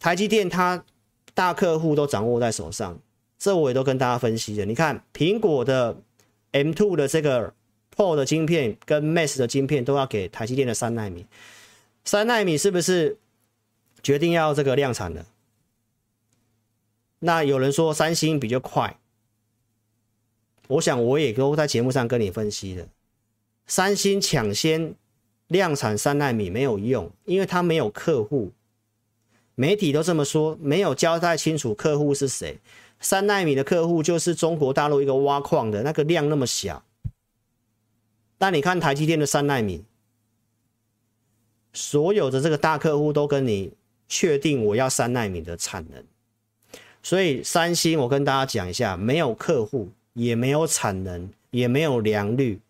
[0.00, 0.84] 台积电它
[1.32, 2.98] 大客户都掌握在手上，
[3.38, 4.64] 这我也都跟大家分析了。
[4.64, 6.02] 你看苹果的
[6.52, 7.54] M2 的这个。
[7.96, 11.24] Pro 的晶片跟 Max 的晶片都要给台积电的三奈米，
[12.04, 13.16] 三奈米是不是
[14.02, 15.24] 决定要这个量产了？
[17.20, 18.98] 那有人说三星比较快，
[20.68, 22.86] 我想我也都在节目上跟你分析了，
[23.66, 24.94] 三星抢先
[25.48, 28.52] 量产三奈米没有用，因为它没有客户，
[29.54, 32.58] 媒体都这么说，没有交代清楚客户是谁，
[33.00, 36.84] 三奈米的客户就是中国大陆一个挖矿的那个量那么小。
[38.38, 39.84] 但你看台积电的三奈米，
[41.72, 43.72] 所有的这个大客户都跟你
[44.08, 46.04] 确定我要三奈米的产能，
[47.02, 52.60] 所以三星我跟大家讲一下，没有客户，也没有产能，也没有良率。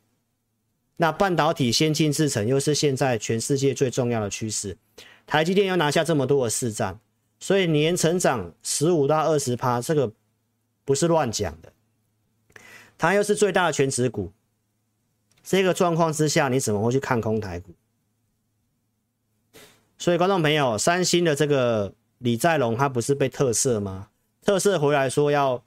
[0.99, 4.77] 那半导体先进制程又是现在全世界最重要的趋势，
[5.27, 6.99] 台积电要拿下这么多的市占，
[7.39, 10.13] 所以年成长十五到二十趴，这个
[10.85, 11.73] 不是乱讲的，
[12.97, 14.33] 它又是最大的权值股。
[15.49, 17.71] 这个状况之下，你怎么会去看空台股？
[19.97, 24.09] 所以，观众朋友，三星的这个李在龙，他不是被特赦吗？
[24.43, 25.63] 特赦回来说要，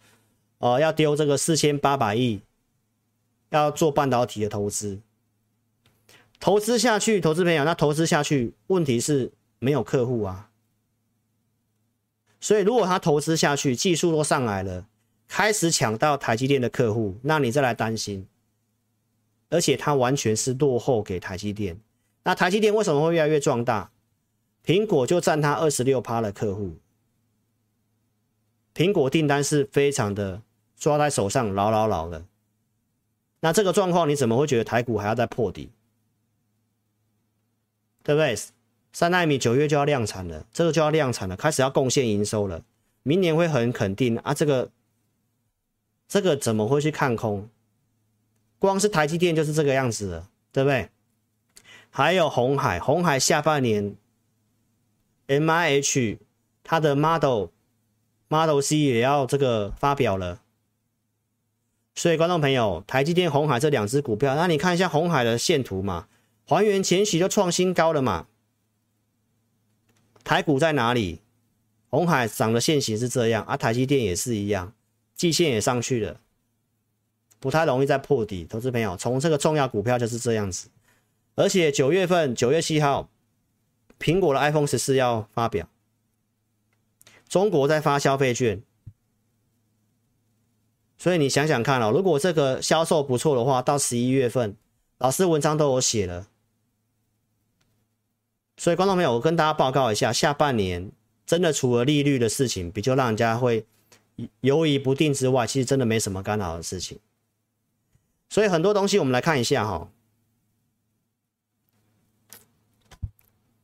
[0.58, 2.42] 呃，要丢这个四千八百亿，
[3.52, 5.00] 要做半导体的投资，
[6.42, 10.50] 投资下去，投资朋友，那投资下去，问题是没有客户啊。
[12.42, 14.86] 所以，如果他投资下去，技术都上来了，
[15.30, 18.28] 开始抢到台积电的客户，那你再来担心。
[19.50, 21.80] 而且它完全是落后给台积电，
[22.24, 23.92] 那台积电为什么会越来越壮大？
[24.66, 26.76] 苹果就占它二十六趴的客户，
[28.76, 30.42] 苹果订单是非常的
[30.78, 32.26] 抓在手上，牢牢牢的。
[33.40, 35.70] 那这个状况，你怎么会觉得台股还要再破底？
[38.04, 38.36] 对不对？
[38.92, 42.64] 三奈米九月就要量产了，这个就要量产了，开始要贡献营收了，
[43.04, 44.34] 明年会很肯定啊。
[44.34, 44.70] 这个
[46.08, 47.50] 这个怎么会去看空？
[48.60, 50.90] 光是台积电就是这个样子了，对不对？
[51.90, 53.96] 还有红海，红海下半年
[55.28, 56.20] M I H
[56.64, 57.48] 它的 Model
[58.28, 60.42] Model C 也要这个发表了，
[61.96, 66.08] 所以观众朋友，台积电、红海这两只股票，那你看一下红海的线图嘛，
[66.46, 68.28] 还原前期就创新高了嘛。
[70.24, 71.22] 台股在哪里？
[71.90, 74.74] 红海涨的线型是这样，啊、台积电也是一样，
[75.16, 76.22] 季线也上去了，
[77.40, 78.46] 不太容易再破底。
[78.46, 80.70] 投资朋友，从这个重要股票就是这样子。
[81.36, 83.10] 而且九月份九月七号，
[84.00, 85.70] 苹果的 iPhone 十四要发表，
[87.28, 88.62] 中国在发消费券，
[90.98, 94.58] 所以你想想看哦，如果这个销售不错的话，到十一月份，
[94.98, 96.28] 老师文章都有写了。
[98.58, 100.92] 所以观众朋友，我跟大家报告一下，下半年
[101.26, 103.66] 真的除了利率的事情比较让人家会
[104.42, 107.00] 犹豫不定之外，其实真的没什么干扰的事情。
[108.30, 109.90] 所以很多东西我们来看一下哈。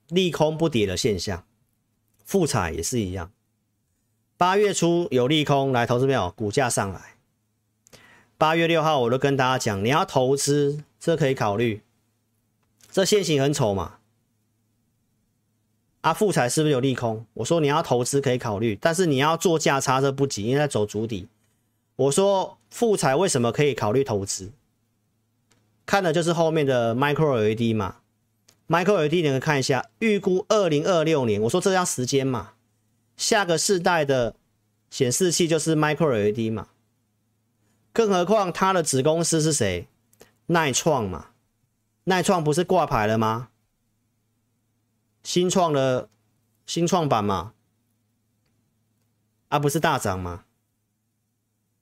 [0.10, 1.46] 利空不跌的现象，
[2.24, 3.32] 富彩也是一样。
[4.38, 6.32] 八月初有利空来投资没有？
[6.32, 7.16] 股价上来。
[8.38, 11.82] 八月六号我都跟大家讲，你要投资，这可以考虑。
[12.92, 13.98] 这线型很丑嘛？
[16.02, 17.26] 啊，富彩是不是有利空？
[17.36, 21.28] 我说你要投资可以考虑，但是你要做价差这不急，因为在走足底。
[21.96, 24.52] 我说富彩为什么可以考虑投资？
[25.86, 28.00] 看的就是后面的 Micro LED 嘛。
[28.68, 32.56] Micro LED 你们看一下，预估二零二六年，我说这样时间嘛，
[33.16, 34.36] 下个世代的
[34.90, 36.68] 显示器就是 Micro LED 嘛，
[37.94, 39.88] 更何况它的子公司是谁？
[40.48, 41.28] 耐创嘛，
[42.04, 43.48] 耐创不是挂牌了吗？
[45.24, 46.10] 新创的
[46.66, 47.54] 新创板嘛，
[49.48, 50.45] 啊不是大涨吗？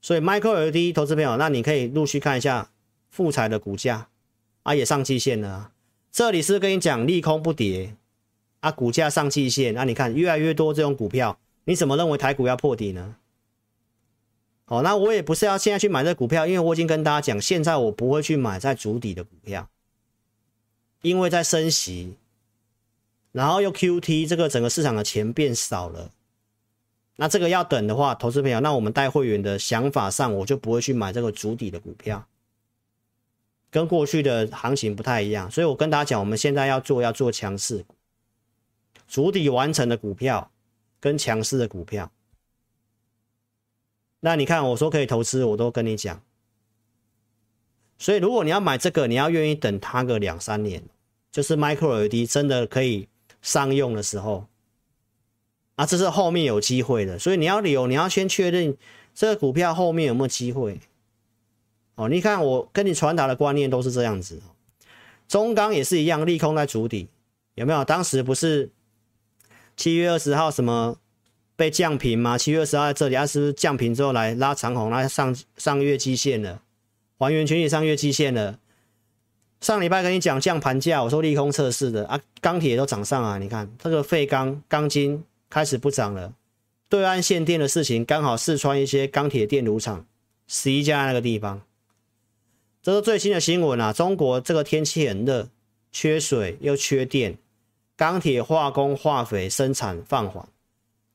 [0.03, 2.69] 所以 Micro LED 投资朋友，那你可以陆续看一下
[3.09, 4.09] 富彩的股价，
[4.63, 5.71] 啊也上季线了。
[6.11, 7.95] 这里是跟你讲利空不跌
[8.59, 13.15] 啊，股价上季线，那、你看越来越多这种股票，你怎么认为台股要破底呢？
[14.65, 19.69] 好，那我也不是要现在去买这股票，因为我已经跟大家讲，现在我不会去买在主底的股票，
[21.01, 22.15] 因为在升息，
[23.31, 26.11] 然后又 QT，这个整个市场的钱变少了，
[27.23, 32.27] 那这个要等的话，投资朋友，那我们带会员的想法上，我就不会去买这个主底的股票。
[33.71, 37.95] 跟过去的行情不太一样，所以我跟大家讲，我们现在要做要做强势股，
[39.07, 40.51] 筑底完成的股票
[40.99, 42.11] 跟强势的股票。
[44.19, 46.21] 那你看我说可以投资，我都跟你讲。
[47.97, 50.83] 所以如果你要买这个，你要愿意等它个两三年，
[51.31, 53.07] 就是 Micro LED 真的可以
[53.41, 54.45] 商用的时候，
[55.75, 57.17] 啊，这是后面有机会的。
[57.17, 58.75] 所以你要留，你要先确认
[59.13, 60.79] 这个股票后面有没有机会。
[61.95, 64.41] 哦，你看我跟你传达的观念都是这样子，
[65.27, 67.07] 中钢也是一样，利空在主底，
[67.55, 67.85] 有没有？
[67.85, 68.71] 当时不是
[69.77, 70.97] 七月二十号什么
[71.55, 72.35] 被降平吗？
[72.37, 76.61] 七月二十号在这里，它是不是降平之后来拉长红，拉上上月季线了，
[77.19, 78.57] 还原权益上月季线了。
[79.61, 85.23] 上礼拜跟你讲降盘价，我说利空测试的啊，钢铁都涨上啊，你看这个废钢钢筋
[85.53, 86.33] 开始不涨了，
[86.89, 90.03] 对岸限电的事情刚好四川一些钢铁电炉厂
[90.47, 91.61] 十一家那个地方。
[92.81, 93.93] 这是最新的新闻啊！
[93.93, 95.49] 中国这个天气很热，
[95.91, 97.37] 缺水又缺电，
[97.95, 100.49] 钢铁、化工、化肥生产放缓。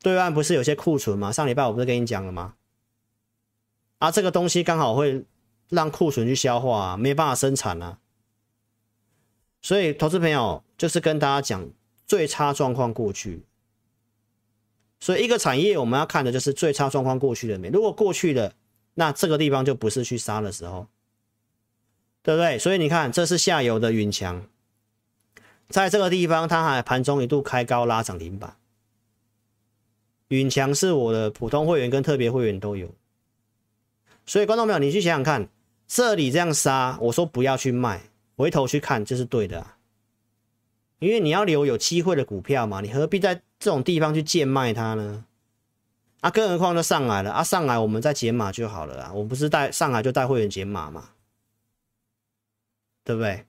[0.00, 1.32] 对岸不是有些库存吗？
[1.32, 2.54] 上礼拜我不是跟你讲了吗？
[3.98, 5.24] 啊，这个东西刚好会
[5.68, 7.98] 让库存去消化啊，没办法生产啊。
[9.60, 11.68] 所以，投资朋友就是跟大家讲，
[12.06, 13.42] 最差状况过去。
[15.00, 17.68] 所以，一个产业我们要看的就是最差状况过去了没？
[17.68, 18.52] 如果过去了，
[18.94, 20.86] 那这个地方就不是去杀的时候。
[22.20, 22.58] 对不对？
[22.58, 24.44] 所以你看，这是下游的云强，
[25.68, 28.56] 在这个地方，它还盘中一度开高拉涨停板。
[30.26, 32.92] 云强是我的普通会员跟特别会员都有，
[34.26, 35.48] 所以观众朋友，你去想想看，
[35.86, 38.02] 这里这样杀，我说不要去卖，
[38.36, 39.78] 回头去看，这是对的啊，
[40.98, 45.24] 因为你要留有机会的股票嘛，你何必在这种地方去贱卖它呢？
[46.20, 51.10] 啊，更何况都上来了啊，上来我们再减码就好了啊，我不是带上来就带会员减码嘛。
[53.04, 53.46] 对不对？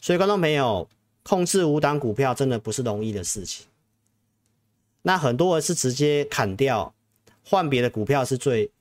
[0.00, 0.88] 所以观众朋友，
[1.22, 3.66] 控制五档股票真的不是容易的事情。
[5.02, 6.92] 那很多人是直接砍掉
[7.44, 8.72] 换别的股票是最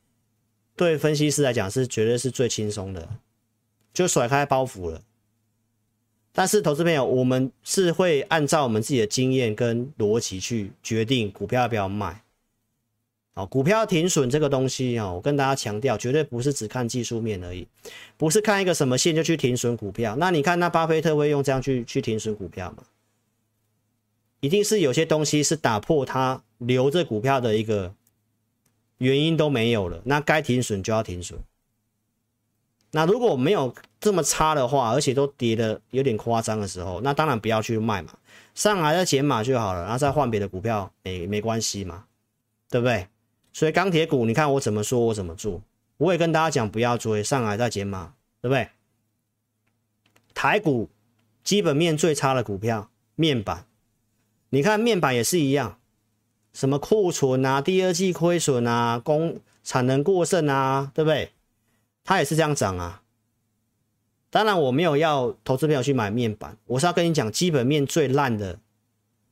[0.75, 3.07] 对分析师来讲是绝对是最轻松的，
[3.93, 5.03] 就甩开包袱了。
[6.37, 12.21] 但是投资朋友，我们是会按照我们自己的经验跟逻辑去决定股票要不要卖。
[13.33, 17.67] 好，股票停损这个东西啊，我跟大家强调，绝对不是只看技术面而已，
[18.17, 20.15] 不是看一个什么线就去停损股票。
[20.17, 22.83] 那你看，那巴菲特会用这样去去停损股票吗？
[24.41, 27.95] 一定是有些东西是打破他留着股票的一个
[28.99, 31.39] 原因都没有了，那该停损就要停损。
[32.91, 38.13] 那如果没有这么差的话，而且都跌的有点夸张的时候，那当然不要去卖嘛，
[38.53, 42.05] 上来再减码就好了，然后再换别的股票，没没关系嘛，
[42.69, 43.07] 对不对？
[43.51, 45.61] 所以钢铁股，你看我怎么说，我怎么做，
[45.97, 48.69] 我也跟大家讲不要追，上来再减码，对不对？
[50.35, 50.89] 台股
[51.43, 53.65] 基本面最差的股票，面板。
[54.49, 55.79] 你看面板也是一样，
[56.53, 61.31] 什么库存啊，第二季亏损啊，供产能过剩啊，对不对？
[62.03, 63.01] 它也是这样涨啊。
[64.29, 68.59] 当然我没有要投资朋友去买面板，我是要跟你讲，基本面最烂的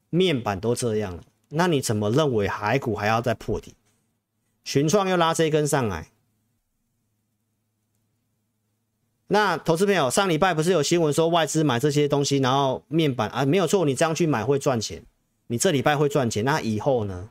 [0.10, 3.76] 面板都这样了，那你怎么认为海股还要再破底？
[4.64, 6.10] 群创又拉这一根上来，
[9.28, 15.04] 那投资朋友上礼拜不是有新闻说外资买这些东西，然后面板啊没有错，你这样去买会赚钱，
[15.48, 17.30] 你这礼拜会赚钱，那以后呢？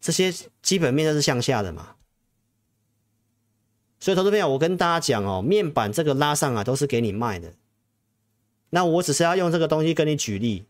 [0.00, 0.32] 这些
[0.62, 1.95] 基本面都是向下的嘛，
[4.06, 7.52] 所以投资朋友，我跟大家讲哦，面板这个拉上来都是给你卖的，
[8.70, 10.64] 那我只是要用这个东西跟你举例，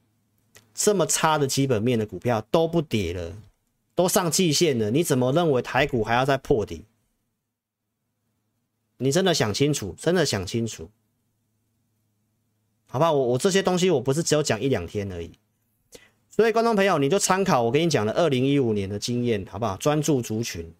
[0.72, 3.36] 这么差的基本面的股票都不跌了，
[3.94, 6.86] 都上季线了，你怎么认为台股还要再破底？
[8.96, 10.88] 你真的想清楚，真的想清楚，
[12.88, 13.12] 好不好？
[13.12, 15.30] 我我这些东西我不是只有讲一两天而已，
[16.30, 19.76] 所以观众朋友你就参考我跟你讲的二零一五年的经验，好不好？
[19.76, 20.72] 专注族群，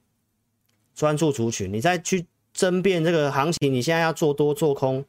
[0.94, 2.24] 专注族群，你再去
[2.56, 5.04] 争辩这个行情，你现在要做多做空，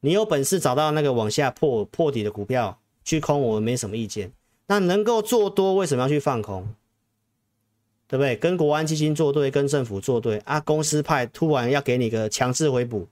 [0.00, 4.30] 你有本事找到那个往下破破底的股票去空，我们没什么意见。
[4.68, 6.68] 那能够做多，为什么要去放空？
[8.06, 8.36] 对不对？
[8.36, 10.60] 跟国安基金作对，跟政府作对啊！
[10.60, 13.08] 公司派突然要给你个强制回补，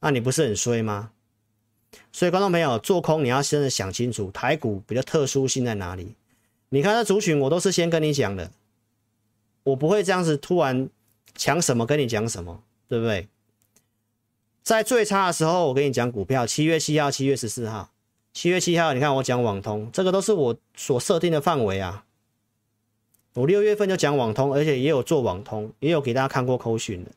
[0.00, 1.10] 那你不是很衰吗？
[2.10, 6.14] 所以观众朋友做空，你要真的想清楚，台股比较特殊性在哪里？
[6.70, 8.50] 你看这族群，我都是先跟你讲的，
[9.62, 10.88] 我不会这样子突然
[11.34, 13.28] 讲什么跟你讲什么，对不对？
[14.62, 17.90] 在最差的时候，我跟你讲股票，七月七号、七月十四号、
[18.32, 22.06] 七月七号，你看我讲网通，这个都是我所设定的范围啊。
[23.34, 27.10] 我六月份就讲网通，而且也有做网通，也有给大家看过扣讯的。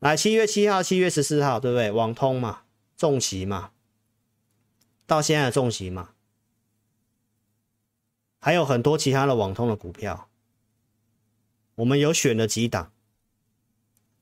[0.00, 1.90] 来，七月七号、七月十四号，对不对？
[1.90, 2.62] 网通嘛，
[2.96, 3.70] 重疾嘛，
[5.06, 6.10] 到现在的重疾嘛，
[8.40, 10.28] 还有很多其他的网通的股票，
[11.76, 12.90] 我们有选了几档，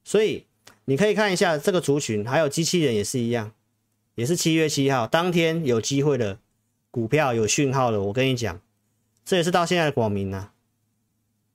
[0.09, 0.47] 所以
[0.87, 3.53] 你可以看一下这个族群，还有机器人也是一样，
[4.15, 6.39] 也是七月七号当天有机会的
[6.91, 8.59] 股票有讯号的，我跟你讲，
[9.23, 10.55] 这也是到现在的广明啊。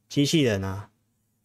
[0.07, 0.91] 机器人啊，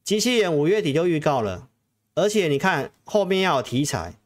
[0.04, 1.70] 机器人五月底就预告了，
[2.14, 4.16] 而且你看后面要有题材，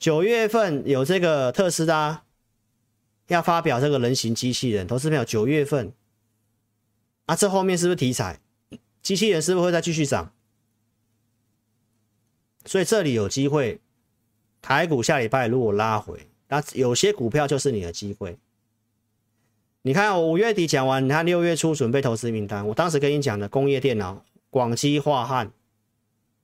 [0.00, 2.24] 九月份有这个特斯拉
[3.28, 5.92] 要发表这个人形机器人，投资朋友九月份
[7.26, 8.40] 啊，这后面是不是题材？
[9.00, 10.34] 机器人是不是会再继续涨？
[12.64, 13.80] 所以这里有机会，
[14.60, 18.38] 台股下礼拜如果拉回，那有些股票就是你的机会。
[19.82, 25.52] 你看，我五月底讲完，你看六月初准备投资名单，我当时跟你讲的工业电脑、广基、化汉，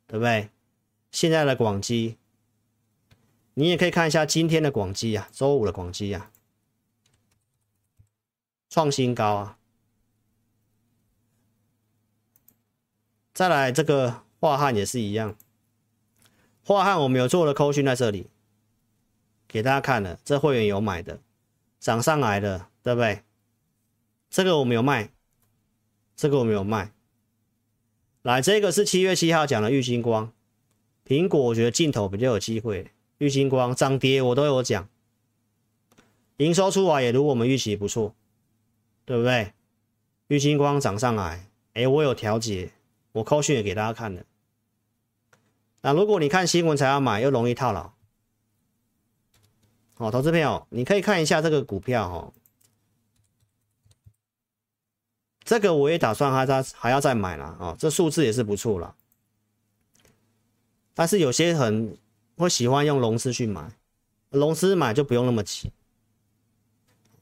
[0.09, 0.49] 对不对？
[1.13, 2.17] 现在的广基，
[3.55, 6.33] 你也可以看一下今天的广基啊，周五的广基啊，
[8.69, 9.59] 创新高啊。
[13.33, 15.37] 再来这个化汉也是一样，
[16.69, 18.27] 樺汉我们有做的扣讯在这里，
[19.49, 21.19] 给大家看了，这会员有买的，
[21.81, 23.23] 涨上来的，对不对？
[24.29, 25.11] 这个我没有卖，
[26.15, 26.93] 这个我没有卖。
[28.21, 30.31] 来，这个是七月七号讲的玉晶光，
[31.07, 32.91] 苹果我觉得镜头比较有机会。
[33.17, 34.87] 玉晶光涨跌我都有讲，
[36.37, 38.15] 营收出来也如我们预期不错，
[39.07, 39.55] 对不对？
[40.27, 42.73] 玉晶光涨上来，哎，我有调节，
[43.13, 44.23] 我扣讯也给大家看了。
[45.81, 47.93] 那如果你看新闻才要买，又容易套牢。
[49.95, 52.33] 好，投资朋友，你可以看一下这个股票哦。
[55.45, 58.95] 这个我也打算还在还要再买了、哦，这数字也是不错了。
[60.95, 61.97] 但是有些人
[62.37, 63.73] 会喜欢用龙资去买，
[64.31, 65.73] 龙资买就不用那么急。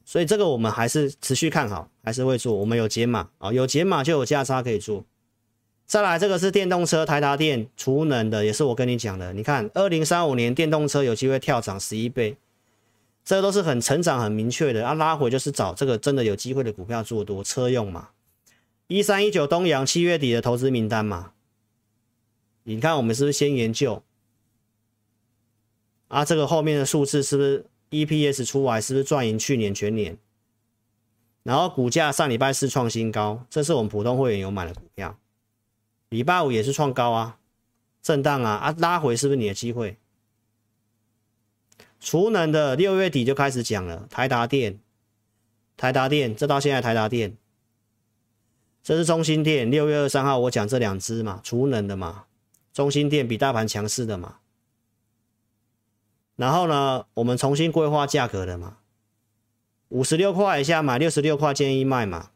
[0.03, 2.53] 所以这个我们还是持续看好，还是会做。
[2.53, 5.05] 我们有解码啊，有解码就有价差可以做。
[5.87, 9.31] 再来，这个是电动车，台达电储能的，也是我跟你讲的。
[9.31, 12.35] 你看，二零三五年电动车有机会跳涨十一倍，
[13.23, 14.85] 这都是很成长很明确的。
[14.85, 18.09] 啊，拉回就是找这个真的有机会的股票做多，车用嘛。
[18.87, 21.31] 一三一九东阳七月底的投资名单嘛，
[22.63, 24.03] 你看我们是不是先研究？
[26.09, 30.17] 啊，这个后面的数字是不是？EPS 出来是不是赚赢去年全年？
[31.43, 35.17] 然后股价上礼拜四创新高，这是我们普通会员有买的股票。
[36.09, 37.39] 礼拜五也是创高啊，
[38.01, 39.97] 震荡啊啊，拉回是不是你的机会？
[41.99, 44.79] 储能的六月底就开始讲了，台达电，
[45.75, 47.35] 台达电，这到现在台达电，
[48.81, 49.69] 这是中心电。
[49.69, 52.25] 六月二十三号我讲这两只嘛，储能的嘛，
[52.71, 54.37] 中心电比大盘强势的嘛。
[56.35, 58.77] 然后呢，我们重新规划价格的嘛，
[59.89, 62.29] 五十六块以下买，六十六块建议卖嘛。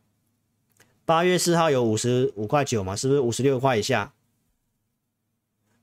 [1.06, 4.14] 八月四号有五十五块九嘛，是不是五十六块以下？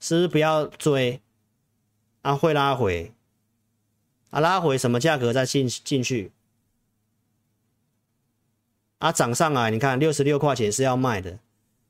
[0.00, 1.20] 是不是不要追？
[2.22, 3.12] 啊，会拉回，
[4.30, 6.32] 啊，拉回什么价格再进进去？
[8.98, 11.38] 啊，涨上来，你看六十六块钱是要卖的，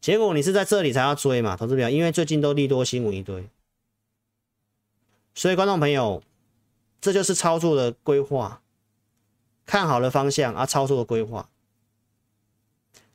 [0.01, 3.49] 结果你是在这里才要追嘛，投资表，因为最近都利多新闻一堆。
[5.35, 6.22] 所以，观众朋友，
[7.01, 8.61] 这就是操作的规划，
[9.64, 11.49] 看好的方向啊，操作的规划。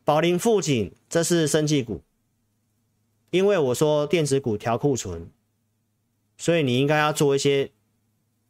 [0.06, 2.01] 宝林富锦，这是生技股，
[3.32, 5.30] 因为我说电子股调库存，
[6.38, 7.72] 所以你应该要做一些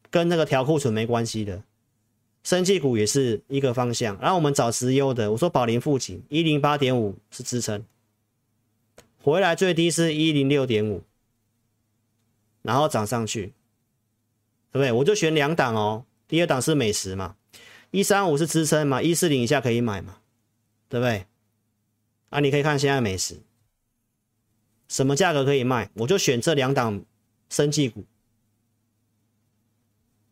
[0.09, 1.63] 跟那个调库存没关系的
[2.43, 4.17] 生技股，也是一个方向。
[4.19, 7.83] 然后我们找直优的，我说宝林富锦一零八点五是支撑，
[9.21, 11.03] 回来最低是一零六点五，
[12.61, 13.53] 然后涨上去。
[14.71, 14.91] 对不对？
[14.91, 16.03] 我就选两档哦。
[16.27, 17.35] 第二档是美食嘛，
[17.91, 20.17] 一三五是支撑嘛，一四零以下可以买嘛，
[20.89, 21.27] 对不对？
[22.33, 23.37] 啊，你可以看现在美食
[24.87, 27.05] 什么价格可以卖，我就选这两档
[27.49, 28.03] 生技股。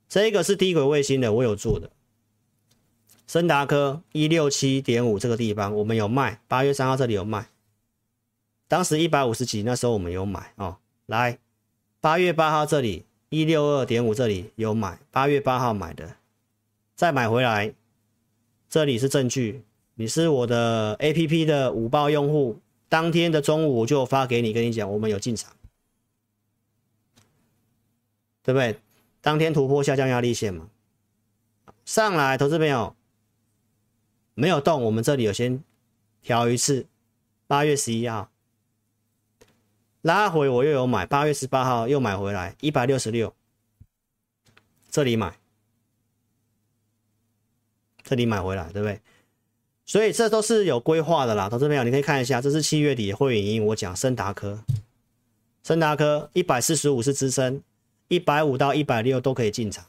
[0.09, 1.91] 这个是低轨卫星的，我有做的。
[3.27, 7.49] 升达科一六七点五这个地方我们有卖，八月三号这里有卖，
[8.67, 10.79] 当时一百五十几，那时候我们有买哦。
[11.05, 11.37] 来，
[11.99, 13.05] 八月八号这里。
[13.33, 16.17] 一六二点五这里有买，八月八号买的，
[16.95, 17.73] 再买回来，
[18.67, 19.63] 这里是证据。
[19.95, 25.53] 你是我的 APP 的五报用户，当天的中午我就发给你，跟你讲我们有进场，
[28.43, 28.79] 对不对？
[29.21, 30.69] 当天突破下降压力线嘛，
[31.85, 32.95] 上来，投资朋友
[34.33, 35.63] 没有动，我们这里有先
[36.21, 36.87] 调一次，
[37.45, 38.31] 八月十一号。
[40.01, 43.35] 拉回我又有买，八月十八号又买回来一百六十六，
[44.89, 45.37] 这里买，
[48.01, 48.99] 这里买回来，对不对？
[49.91, 54.63] 所以这都是有规划的啦，投资朋友你可以看一下，这是七月底会员影音我讲升达科，
[55.65, 57.61] 升达科一百四十五是支撑，
[58.07, 59.83] 一百五到一百六都可以进场，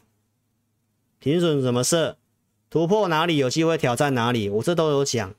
[1.21, 2.17] 停损怎么设，
[2.69, 5.33] 突破哪里有机会挑战哪里，我这都有讲，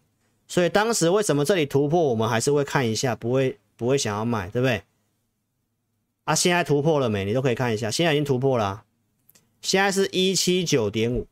[0.47, 3.57] 所以当时为什么这里突破，我们还是会看一下，不会。
[3.75, 4.83] 不会想要卖，对不对？
[6.25, 7.25] 啊，现在突破了没？
[7.25, 8.85] 你都可以看一下，现在已经突破了，
[9.61, 11.27] 现在是一七九点五，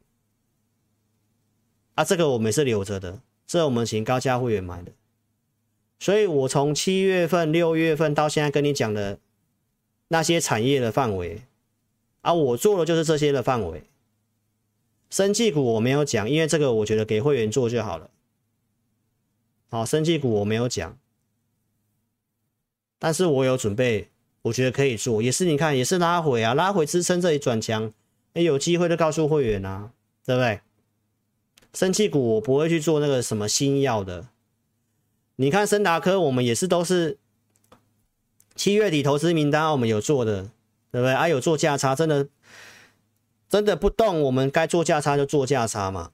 [1.96, 4.92] 啊，这个我们是留着的，这我们请高价会员买的，
[6.00, 9.20] 所以我从七月份、六月份到现在跟你讲的
[10.08, 11.42] 那些产业的范围，
[12.22, 13.84] 啊，我做的就是这些的范围，
[15.10, 18.10] 生技股我没有讲，因为这个我觉得给会员做就好了，
[19.70, 20.98] 好，生技股我没有讲。
[22.98, 24.10] 但是我有准备，
[24.44, 27.92] 我觉得可以做，也是你看，也是拉回啊，拉回支撑这里转强，
[28.34, 29.92] 哎，有机会就告诉会员啊，
[30.24, 30.62] 对不对？
[31.74, 34.28] 生气股我不会去做那个什么新药的，
[35.38, 37.18] 你看升达科我们也是都是
[38.56, 40.50] 七月底投资名单我们有做的，
[40.92, 41.14] 对不对？
[41.14, 42.28] 啊，有做价差，真的
[43.50, 46.12] 真的不动，我们该做价差就做价差嘛。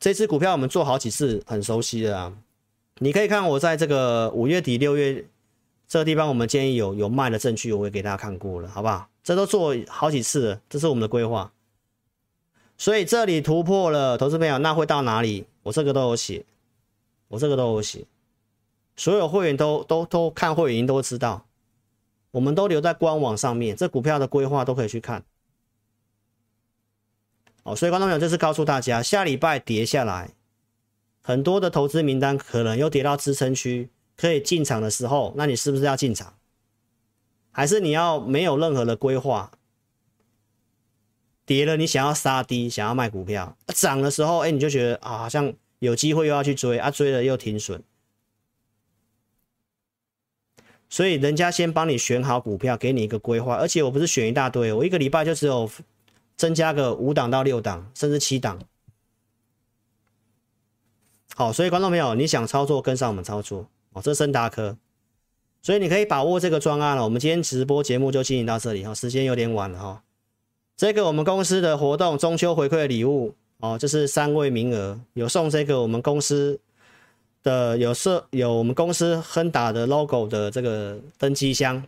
[0.00, 2.36] 这支股票我们做好几次，很熟悉的啊，
[2.98, 5.26] 你可以看我在这个五月底六月。
[5.88, 9.10] 这个地方我们建议有有卖的证据，我也给大家看过了，好不好？
[9.22, 11.52] 这都做好几次了，这是我们的规划。
[12.82, 15.46] 所以这里突破了，投资朋友，那会到哪里？
[15.62, 16.44] 我这个都有写，
[17.28, 18.04] 我这个都有写，
[18.96, 21.46] 所有会员都都都看会员都知道，
[22.32, 25.22] 我们都留在官网上面，这股票的规划都可以去看。
[27.62, 30.30] 哦，所以观众朋友，这是告诉大家，下礼拜跌下来，
[31.22, 33.90] 很多的投资名单可能又跌到支撑区。
[34.16, 36.34] 可以进场的时候，那你是不是要进场？
[37.52, 39.52] 还是你要没有任何的规划？
[41.44, 47.82] 跌了你想要杀低，想要卖股票；涨的时候，哎，你就觉得啊，好像有机会又要去追啊，追了又停损。
[50.88, 55.70] 所以人家先帮你选好股票，给你一个规划，而且我不是选一大堆，我一个礼拜就只有
[56.36, 58.60] 增加个五档到六档，甚至七档。
[61.34, 64.76] 好，所以观众朋友，你想操作跟上我们操作哦，这森达科，
[65.62, 67.02] 所以你可以把握这个专案了。
[67.04, 70.04] 我们今天直播节目就进行到这里哈，时间有点晚了哈。
[70.76, 76.60] 这个我们公司的活动中秋回馈礼物哦，这是三位名额，有送这个我们公司。
[77.44, 81.82] 的有设有我们公司亨达的 logo 的这个登机箱，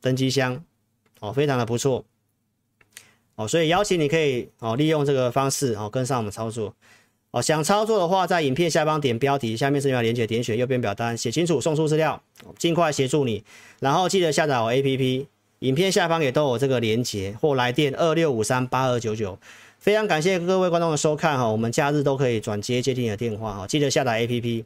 [0.00, 0.64] 登机箱
[1.20, 2.04] 哦，非常的不错
[3.36, 6.74] 哦，所以邀请你可以哦利用这个方式哦跟上我们操作
[7.30, 12.20] 哦，想操作的话，在影片下方点标题，下面是要连接，点选右边表单，写清楚送出资料，
[12.58, 13.44] 尽快协助你，
[13.78, 15.26] 然后记得下载我 APP，
[15.60, 19.38] 影片下方也都有这个连结或来电二六五三八二九九，
[19.78, 24.64] 非常感谢各位观众的收看哈，我们假日都可以转接接听你的电话哈，记得下载 APP。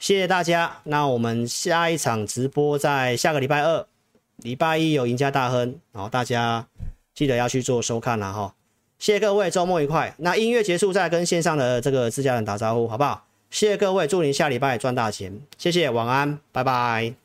[0.00, 3.86] 谢谢大家，那我们下一场直播在下个礼拜二，
[4.38, 6.66] 礼拜一有赢家大亨，然后大家
[7.14, 8.52] 记得要去做收看了哈。
[8.98, 10.12] 谢谢各位，周末愉快。
[10.18, 13.24] 那音乐结束再跟线上的这个自家人打招呼，好不好？
[13.50, 15.40] 谢谢各位，祝您下礼拜赚大钱。
[15.56, 17.21] 谢谢，晚安，拜拜。